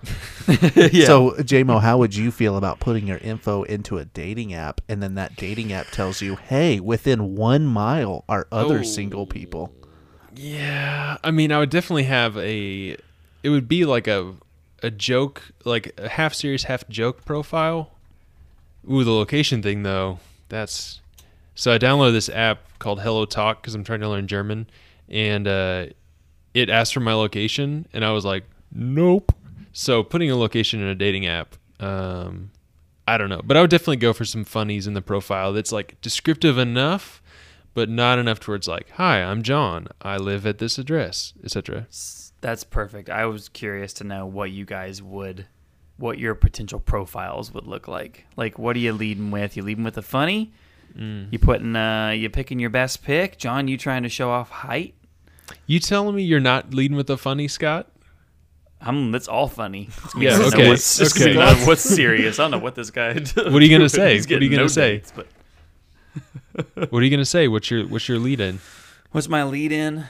[0.92, 1.06] yeah.
[1.06, 5.02] So JMO, how would you feel about putting your info into a dating app, and
[5.02, 8.82] then that dating app tells you, hey, within one mile are other Oh.
[8.82, 9.72] single people.
[10.34, 12.96] Yeah, I mean, I would definitely have a.
[13.42, 14.34] It would be like a
[14.82, 17.92] a joke, like a half serious, half joke profile.
[18.90, 20.18] Ooh, the location thing though.
[20.48, 21.00] That's
[21.56, 24.68] so I downloaded this app called Hello Talk because I'm trying to learn German,
[25.08, 25.86] and uh,
[26.54, 29.32] it asked for my location, and I was like, nope.
[29.72, 32.50] So putting a location in a dating app, um,
[33.08, 35.72] I don't know, but I would definitely go for some funnies in the profile that's
[35.72, 37.22] like descriptive enough,
[37.72, 39.88] but not enough towards like, "Hi, I'm John.
[40.02, 41.86] I live at this address," etc.
[42.42, 43.08] That's perfect.
[43.08, 45.46] I was curious to know what you guys would,
[45.96, 48.26] what your potential profiles would look like.
[48.36, 49.56] Like, what are you leading with?
[49.56, 50.52] You leading with a funny?
[50.96, 51.32] Mm.
[51.32, 53.38] You putting, uh, you picking your best pick?
[53.38, 54.94] John, you trying to show off height?
[55.66, 57.88] You telling me you're not leading with a funny, Scott?
[58.80, 59.10] I'm.
[59.10, 59.88] That's all funny.
[60.16, 61.34] Yeah, I don't know okay, What's, it's okay.
[61.34, 62.38] gonna what's serious?
[62.38, 63.12] I don't know what this guy.
[63.14, 63.34] Does.
[63.34, 64.18] What are you gonna say?
[64.18, 64.98] What are you gonna no say?
[64.98, 65.26] dates, but
[66.90, 67.48] What are you gonna say?
[67.48, 68.60] What's your what's your lead in?
[69.12, 70.04] What's my lead in?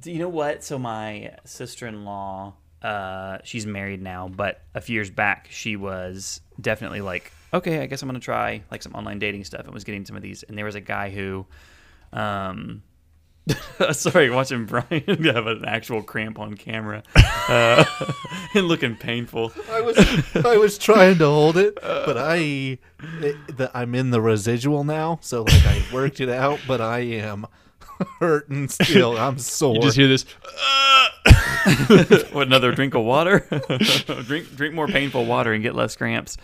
[0.00, 0.62] Do You know what?
[0.62, 7.00] So my sister-in-law, uh, she's married now, but a few years back she was definitely
[7.00, 10.04] like, okay, I guess I'm gonna try like some online dating stuff, and was getting
[10.04, 10.42] some of these.
[10.42, 11.46] And there was a guy who,
[12.12, 12.82] um,
[13.92, 17.02] sorry, watching Brian have an actual cramp on camera
[17.48, 17.84] uh,
[18.54, 19.52] and looking painful.
[19.70, 19.96] I was
[20.44, 22.78] I was trying to hold it, but I
[23.20, 27.00] it, the, I'm in the residual now, so like I worked it out, but I
[27.00, 27.46] am
[28.20, 29.16] hurting still.
[29.16, 29.74] I'm sore.
[29.74, 30.22] You just hear this.
[32.32, 33.46] what another drink of water?
[34.26, 36.36] drink drink more painful water and get less cramps.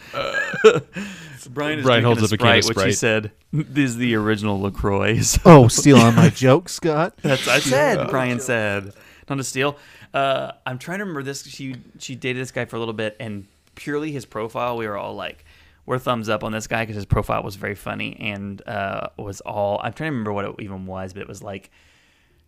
[1.51, 3.97] Brian is Brian holds a up a can Sprite, of which he said this is
[3.97, 5.21] the original Lacroix.
[5.21, 7.17] So oh, on my joke, Scott.
[7.23, 8.09] that's I said.
[8.11, 8.93] Brian said
[9.29, 9.77] not to steal.
[10.13, 11.45] Uh, I'm trying to remember this.
[11.45, 14.97] She she dated this guy for a little bit, and purely his profile, we were
[14.97, 15.45] all like,
[15.87, 19.41] we're thumbs up on this guy because his profile was very funny and uh, was
[19.43, 19.81] all.
[19.83, 21.71] I'm trying to remember what it even was, but it was like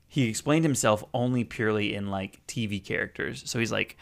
[0.09, 3.43] he explained himself only purely in like TV characters.
[3.47, 3.97] So he's like,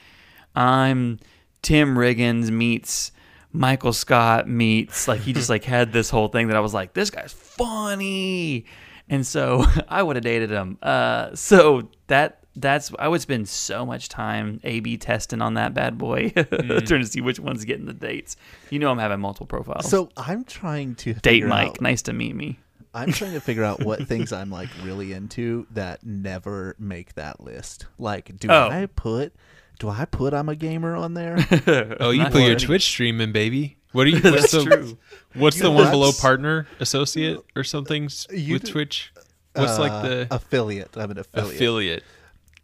[0.55, 1.18] I'm
[1.62, 3.11] Tim Riggins meets
[3.53, 6.93] Michael Scott meets like he just like had this whole thing that I was like,
[6.93, 8.66] this guy's funny.
[9.09, 10.78] And so I would have dated him.
[10.82, 15.75] Uh, so that that's I would spend so much time A B testing on that
[15.75, 18.37] bad boy, trying to see which one's getting the dates.
[18.71, 19.89] You know I'm having multiple profiles.
[19.89, 22.59] So I'm trying to date Mike, out- nice to meet me.
[22.97, 27.41] I'm trying to figure out what things I'm like really into that never make that
[27.41, 27.87] list.
[27.99, 28.69] Like, do Oh.
[28.71, 29.33] I put
[29.81, 31.37] do I put I'm a gamer on there?
[31.99, 33.79] Oh, you put your Twitch streaming, baby.
[33.91, 34.21] What are you?
[34.21, 34.99] What's That's the, true.
[35.35, 39.13] What's the You- one below partner, associate, or something with do- Twitch?
[39.57, 40.97] What's like Uh, the affiliate?
[40.97, 41.55] I'm an affiliate.
[41.55, 42.05] affiliate?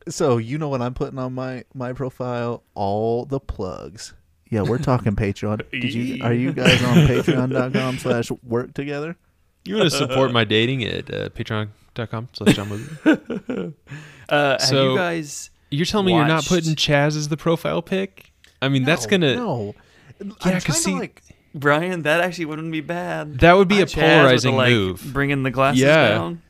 [0.08, 2.62] So you know what I'm putting on my my profile?
[2.74, 4.14] All the plugs.
[4.50, 5.70] Yeah, we're talking Patreon.
[5.70, 9.16] Did you are you guys on patreon.com slash work together?
[9.64, 13.74] You want to support my dating at uh, patreon.com slash John Movie.
[14.28, 15.50] Uh, have So- you guys?
[15.72, 18.32] You're telling me you're not putting Chaz as the profile pic?
[18.62, 19.74] I mean, that's gonna No.
[20.20, 21.22] Yeah, I'm 'cause trying to, see- like
[21.54, 23.38] Brian, that actually wouldn't be bad.
[23.40, 25.10] that would be a Chaz with the, polarizing like, move.
[25.12, 26.08] Bringing the glasses Yeah.
[26.10, 26.42] down.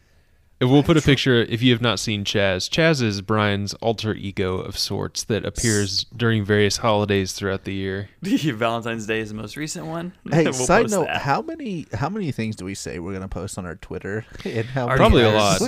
[0.60, 2.68] And we'll put a picture if you have not seen Chaz.
[2.68, 8.10] Chaz is Brian's alter ego of sorts that appears during various holidays throughout the year.
[8.22, 10.12] Valentine's Day is the most recent one.
[10.30, 11.22] Hey, We'll side note: that.
[11.22, 14.26] how many how many things do we say we're gonna post on our Twitter?
[14.44, 15.60] And how many Probably a lot.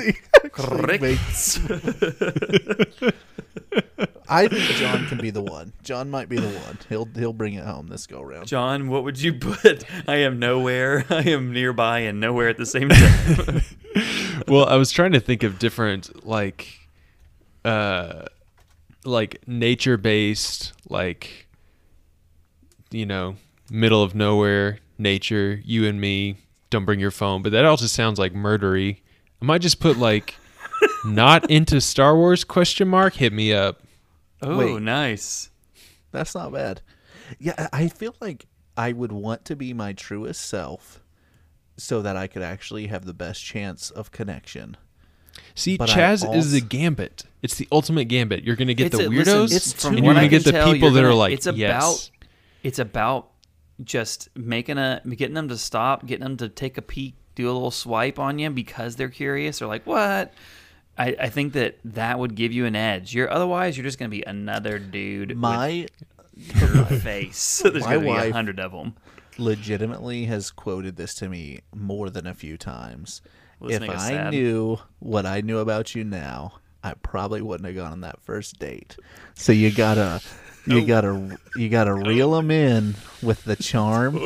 [4.29, 5.73] I think John can be the one.
[5.83, 6.79] John might be the one.
[6.89, 8.47] He'll he'll bring it home this go round.
[8.47, 9.85] John, what would you put?
[10.09, 11.05] I am nowhere.
[11.11, 13.63] I am nearby and nowhere at the same time.
[14.49, 16.67] well, I was trying to think of different like
[17.65, 18.25] uh
[19.05, 21.47] like nature based like
[22.91, 23.37] you know,
[23.71, 26.37] middle of nowhere, nature, you and me,
[26.71, 28.99] don't bring your phone, but that also sounds like murdery.
[29.41, 30.37] I might just put like
[31.05, 33.83] not into Star Wars question mark, hit me up.
[34.43, 34.83] oh, Wait.
[34.83, 35.51] nice.
[36.11, 36.83] That's not bad.
[37.39, 41.02] Yeah, I I feel like I would want to be my truest self
[41.77, 44.77] so that I could actually have the best chance of connection.
[45.55, 47.25] See, But I Chaz is the gambit.
[47.43, 48.45] It's the ultimate gambit.
[48.45, 50.29] You're gonna get It's the a- weirdos, listen, It's from too and what you're gonna
[50.29, 52.11] get the tell, people that are gonna- like, it's about yes.
[52.63, 53.29] it's about
[53.83, 57.53] just making a getting them to stop, getting them to take a peek, do a
[57.53, 60.33] little swipe on you because they're curious or like what.
[60.99, 63.15] I, I think that that would give you an edge.
[63.15, 65.87] You're otherwise you're just gonna be another dude My
[66.37, 67.63] with your face.
[67.65, 68.95] There's My gonna be a hundred of them.
[69.39, 73.23] Legitimately has quoted this to me more than a few times.
[73.61, 74.31] Well, if I sad.
[74.33, 78.59] knew what I knew about you now, I probably wouldn't have gone on that first
[78.59, 78.97] date.
[79.35, 80.21] So you gotta,
[80.67, 84.17] you gotta, you gotta reel them in with the charm,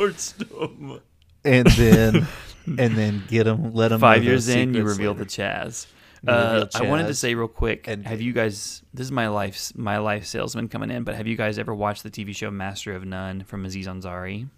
[1.43, 2.27] and then,
[2.65, 3.99] and then get them, let them.
[4.01, 5.85] Five years in, you reveal the Chaz.
[6.27, 7.87] Uh, I wanted to say real quick.
[7.87, 8.81] and- have you guys?
[8.93, 11.03] This is my life's my life salesman coming in.
[11.03, 14.49] But have you guys ever watched the TV show Master of None from Aziz Ansari?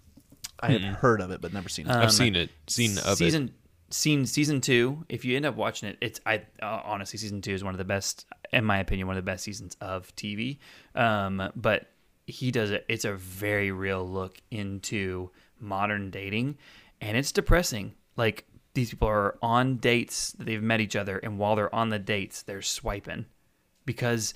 [0.62, 1.90] I have heard of it, but never seen it.
[1.90, 3.16] Um, I've seen it, seen of it.
[3.16, 3.52] season
[3.90, 5.04] seen season two.
[5.08, 7.78] If you end up watching it, it's I uh, honestly season two is one of
[7.78, 10.58] the best, in my opinion, one of the best seasons of TV.
[10.94, 11.88] Um, but
[12.26, 12.84] he does it.
[12.88, 16.58] It's a very real look into modern dating,
[17.00, 17.94] and it's depressing.
[18.16, 21.98] Like these people are on dates, they've met each other, and while they're on the
[21.98, 23.26] dates, they're swiping
[23.84, 24.34] because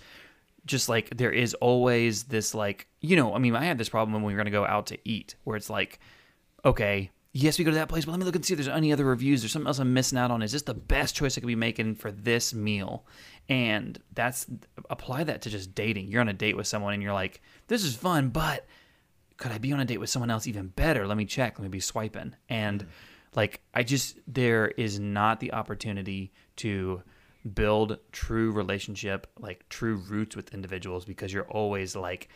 [0.66, 4.12] just like there is always this like you know i mean i had this problem
[4.12, 5.98] when we were going to go out to eat where it's like
[6.64, 8.68] okay yes we go to that place but let me look and see if there's
[8.68, 11.36] any other reviews there's something else i'm missing out on is this the best choice
[11.36, 13.04] i could be making for this meal
[13.48, 14.46] and that's
[14.90, 17.84] apply that to just dating you're on a date with someone and you're like this
[17.84, 18.66] is fun but
[19.36, 21.06] could I be on a date with someone else even better?
[21.06, 21.58] Let me check.
[21.58, 22.34] Let me be swiping.
[22.48, 22.86] And
[23.34, 27.02] like, I just, there is not the opportunity to
[27.52, 32.28] build true relationship, like true roots with individuals because you're always like,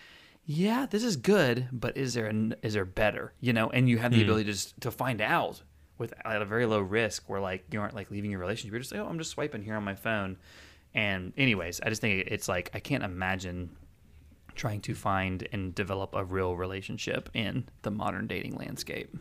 [0.44, 3.70] yeah, this is good, but is there, an, is there better, you know?
[3.70, 4.24] And you have the hmm.
[4.24, 5.62] ability to just, to find out
[5.98, 8.72] with at a very low risk where like you aren't like leaving your relationship.
[8.72, 10.36] You're just like, oh, I'm just swiping here on my phone.
[10.94, 13.76] And anyways, I just think it's like, I can't imagine
[14.54, 19.16] trying to find and develop a real relationship in the modern dating landscape.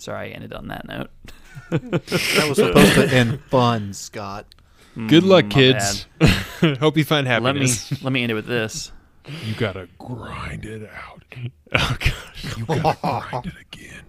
[0.00, 1.10] Sorry, I ended on that note.
[1.70, 4.46] That was supposed to end fun, Scott.
[4.94, 6.06] Good luck, mm, my kids.
[6.80, 8.02] Hope you find Let me happiness.
[8.02, 8.92] let me end it with this.
[9.44, 11.22] You gotta grind it out.
[11.72, 12.98] Oh god, you gotta
[13.30, 14.02] grind it again.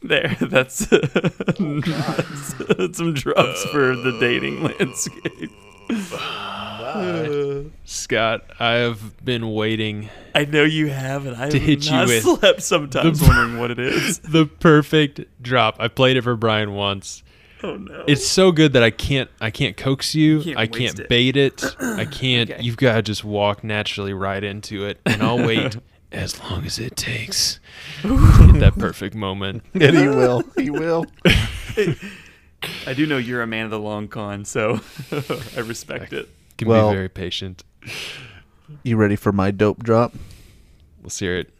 [0.00, 4.70] There, that's, oh, that's some drops for the dating oh.
[4.78, 5.50] landscape.
[7.84, 11.92] Scott, I have been waiting I know you have, and I To have hit you
[11.92, 14.18] not with slept sometimes the- wondering what it is.
[14.20, 15.76] the perfect drop.
[15.78, 17.22] I played it for Brian once.
[17.62, 18.04] Oh no!
[18.06, 20.42] It's so good that I can't I can't coax you.
[20.42, 21.08] can't I can't it.
[21.08, 21.64] bait it.
[21.80, 22.62] I can't Okay.
[22.62, 25.00] you've gotta just walk naturally right into it.
[25.04, 25.76] And I'll wait
[26.12, 27.58] as long as it takes
[28.02, 29.64] to get that perfect moment.
[29.74, 30.44] And he will.
[30.56, 31.04] He will.
[32.86, 34.80] I do know you're a man of the long con, so
[35.56, 36.28] I respect it.
[36.56, 37.62] Can Well- be very patient.
[38.82, 40.12] You ready for my dope drop?
[41.02, 41.50] Let's hear it.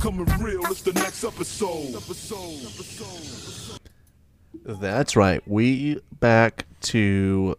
[0.00, 1.94] Coming real, it's the next episode.
[1.94, 2.62] Episode.
[2.62, 3.80] Episode.
[4.64, 5.46] That's right.
[5.46, 7.56] We back to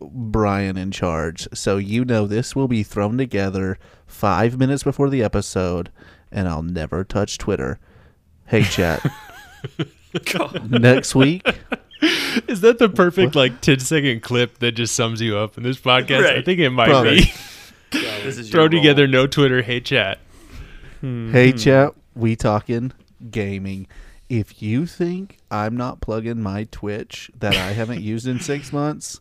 [0.00, 1.46] Brian in charge.
[1.54, 5.90] So you know this will be thrown together five minutes before the episode,
[6.32, 7.78] and I'll never touch Twitter.
[8.46, 9.04] Hey chat.
[10.68, 11.46] Next week,
[12.48, 15.78] Is that the perfect like 10 second clip that just sums you up in this
[15.78, 16.26] podcast?
[16.26, 17.20] I think it might Probably.
[17.20, 17.32] be.
[17.90, 19.12] This is Throw together role.
[19.12, 20.18] no Twitter, hey chat.
[21.00, 21.30] Hmm.
[21.32, 22.92] hey chat, we talking
[23.30, 23.86] gaming.
[24.28, 29.20] If you think I'm not plugging my Twitch that I haven't used in six months,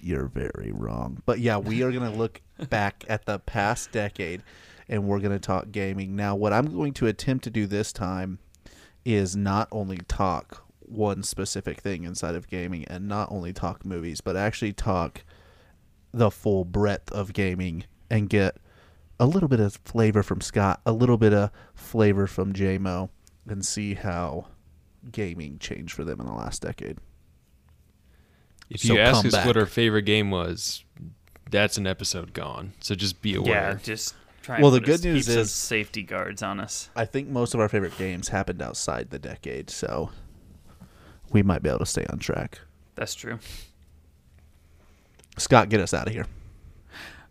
[0.00, 1.22] you're very wrong.
[1.26, 2.40] But yeah, we are going to look
[2.70, 4.42] back at the past decade
[4.88, 6.16] and we're going to talk gaming.
[6.16, 8.38] Now, what I'm going to attempt to do this time
[9.04, 14.20] is not only talk one specific thing inside of gaming and not only talk movies,
[14.20, 15.22] but actually talk
[16.12, 18.56] the full breadth of gaming and get
[19.20, 23.10] a little bit of flavor from Scott, a little bit of flavor from JMO,
[23.46, 24.46] and see how
[25.12, 26.98] gaming changed for them in the last decade.
[28.70, 29.46] If So you ask us back.
[29.46, 30.84] what our favorite game was,
[31.50, 32.72] that's an episode gone.
[32.80, 33.70] So just be aware.
[33.72, 34.60] Yeah, just try.
[34.60, 36.90] Well, and the put us- good news keep is- safety guards on us.
[36.94, 40.10] I think most of our favorite games happened outside the decade, so
[41.30, 42.60] we might be able to stay on track.
[42.94, 43.38] That's true.
[45.36, 46.26] Scott, get us out of here.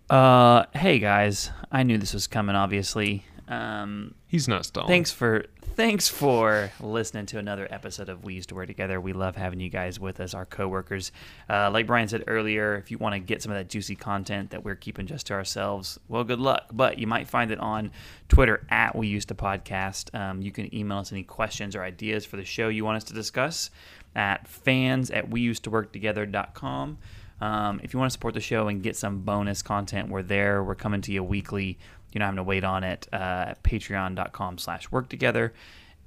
[0.10, 2.56] Uh, hey guys, I knew this was coming.
[2.56, 4.88] Obviously, um, He's not stalling.
[4.88, 5.45] thanks for
[5.78, 8.99] thanks for listening to another episode of We Used to Work Together.
[8.99, 11.12] We love having you guys with us, our coworkers.
[11.48, 14.49] Uh, like Brian said earlier, if you want to get some of that juicy content
[14.49, 16.64] that we're keeping just to ourselves, well, good luck.
[16.74, 17.91] But you might find it on
[18.28, 20.16] Twitter at We Used to Podcast.
[20.20, 23.04] Um, you can email us any questions or ideas for the show you want us
[23.06, 23.70] to discuss
[24.16, 26.98] at fans at weused-to-work-together.com.
[27.40, 30.64] Um, if you want to support the show and get some bonus content, we're there.
[30.64, 31.78] We're coming to you weekly.
[32.12, 33.08] You're not having to wait on it.
[33.12, 35.54] Uh, at patreon.com slash work together.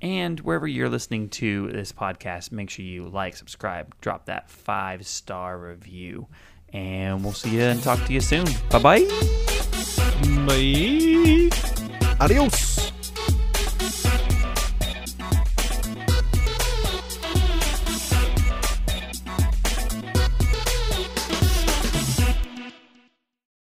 [0.02, 5.06] And wherever you're listening to this podcast, make sure you like, subscribe, drop that five
[5.06, 6.26] star review.
[6.72, 8.46] And we'll see you and talk to you soon.
[8.70, 9.00] Bye bye.
[10.46, 11.50] Bye.
[12.20, 12.92] Adios.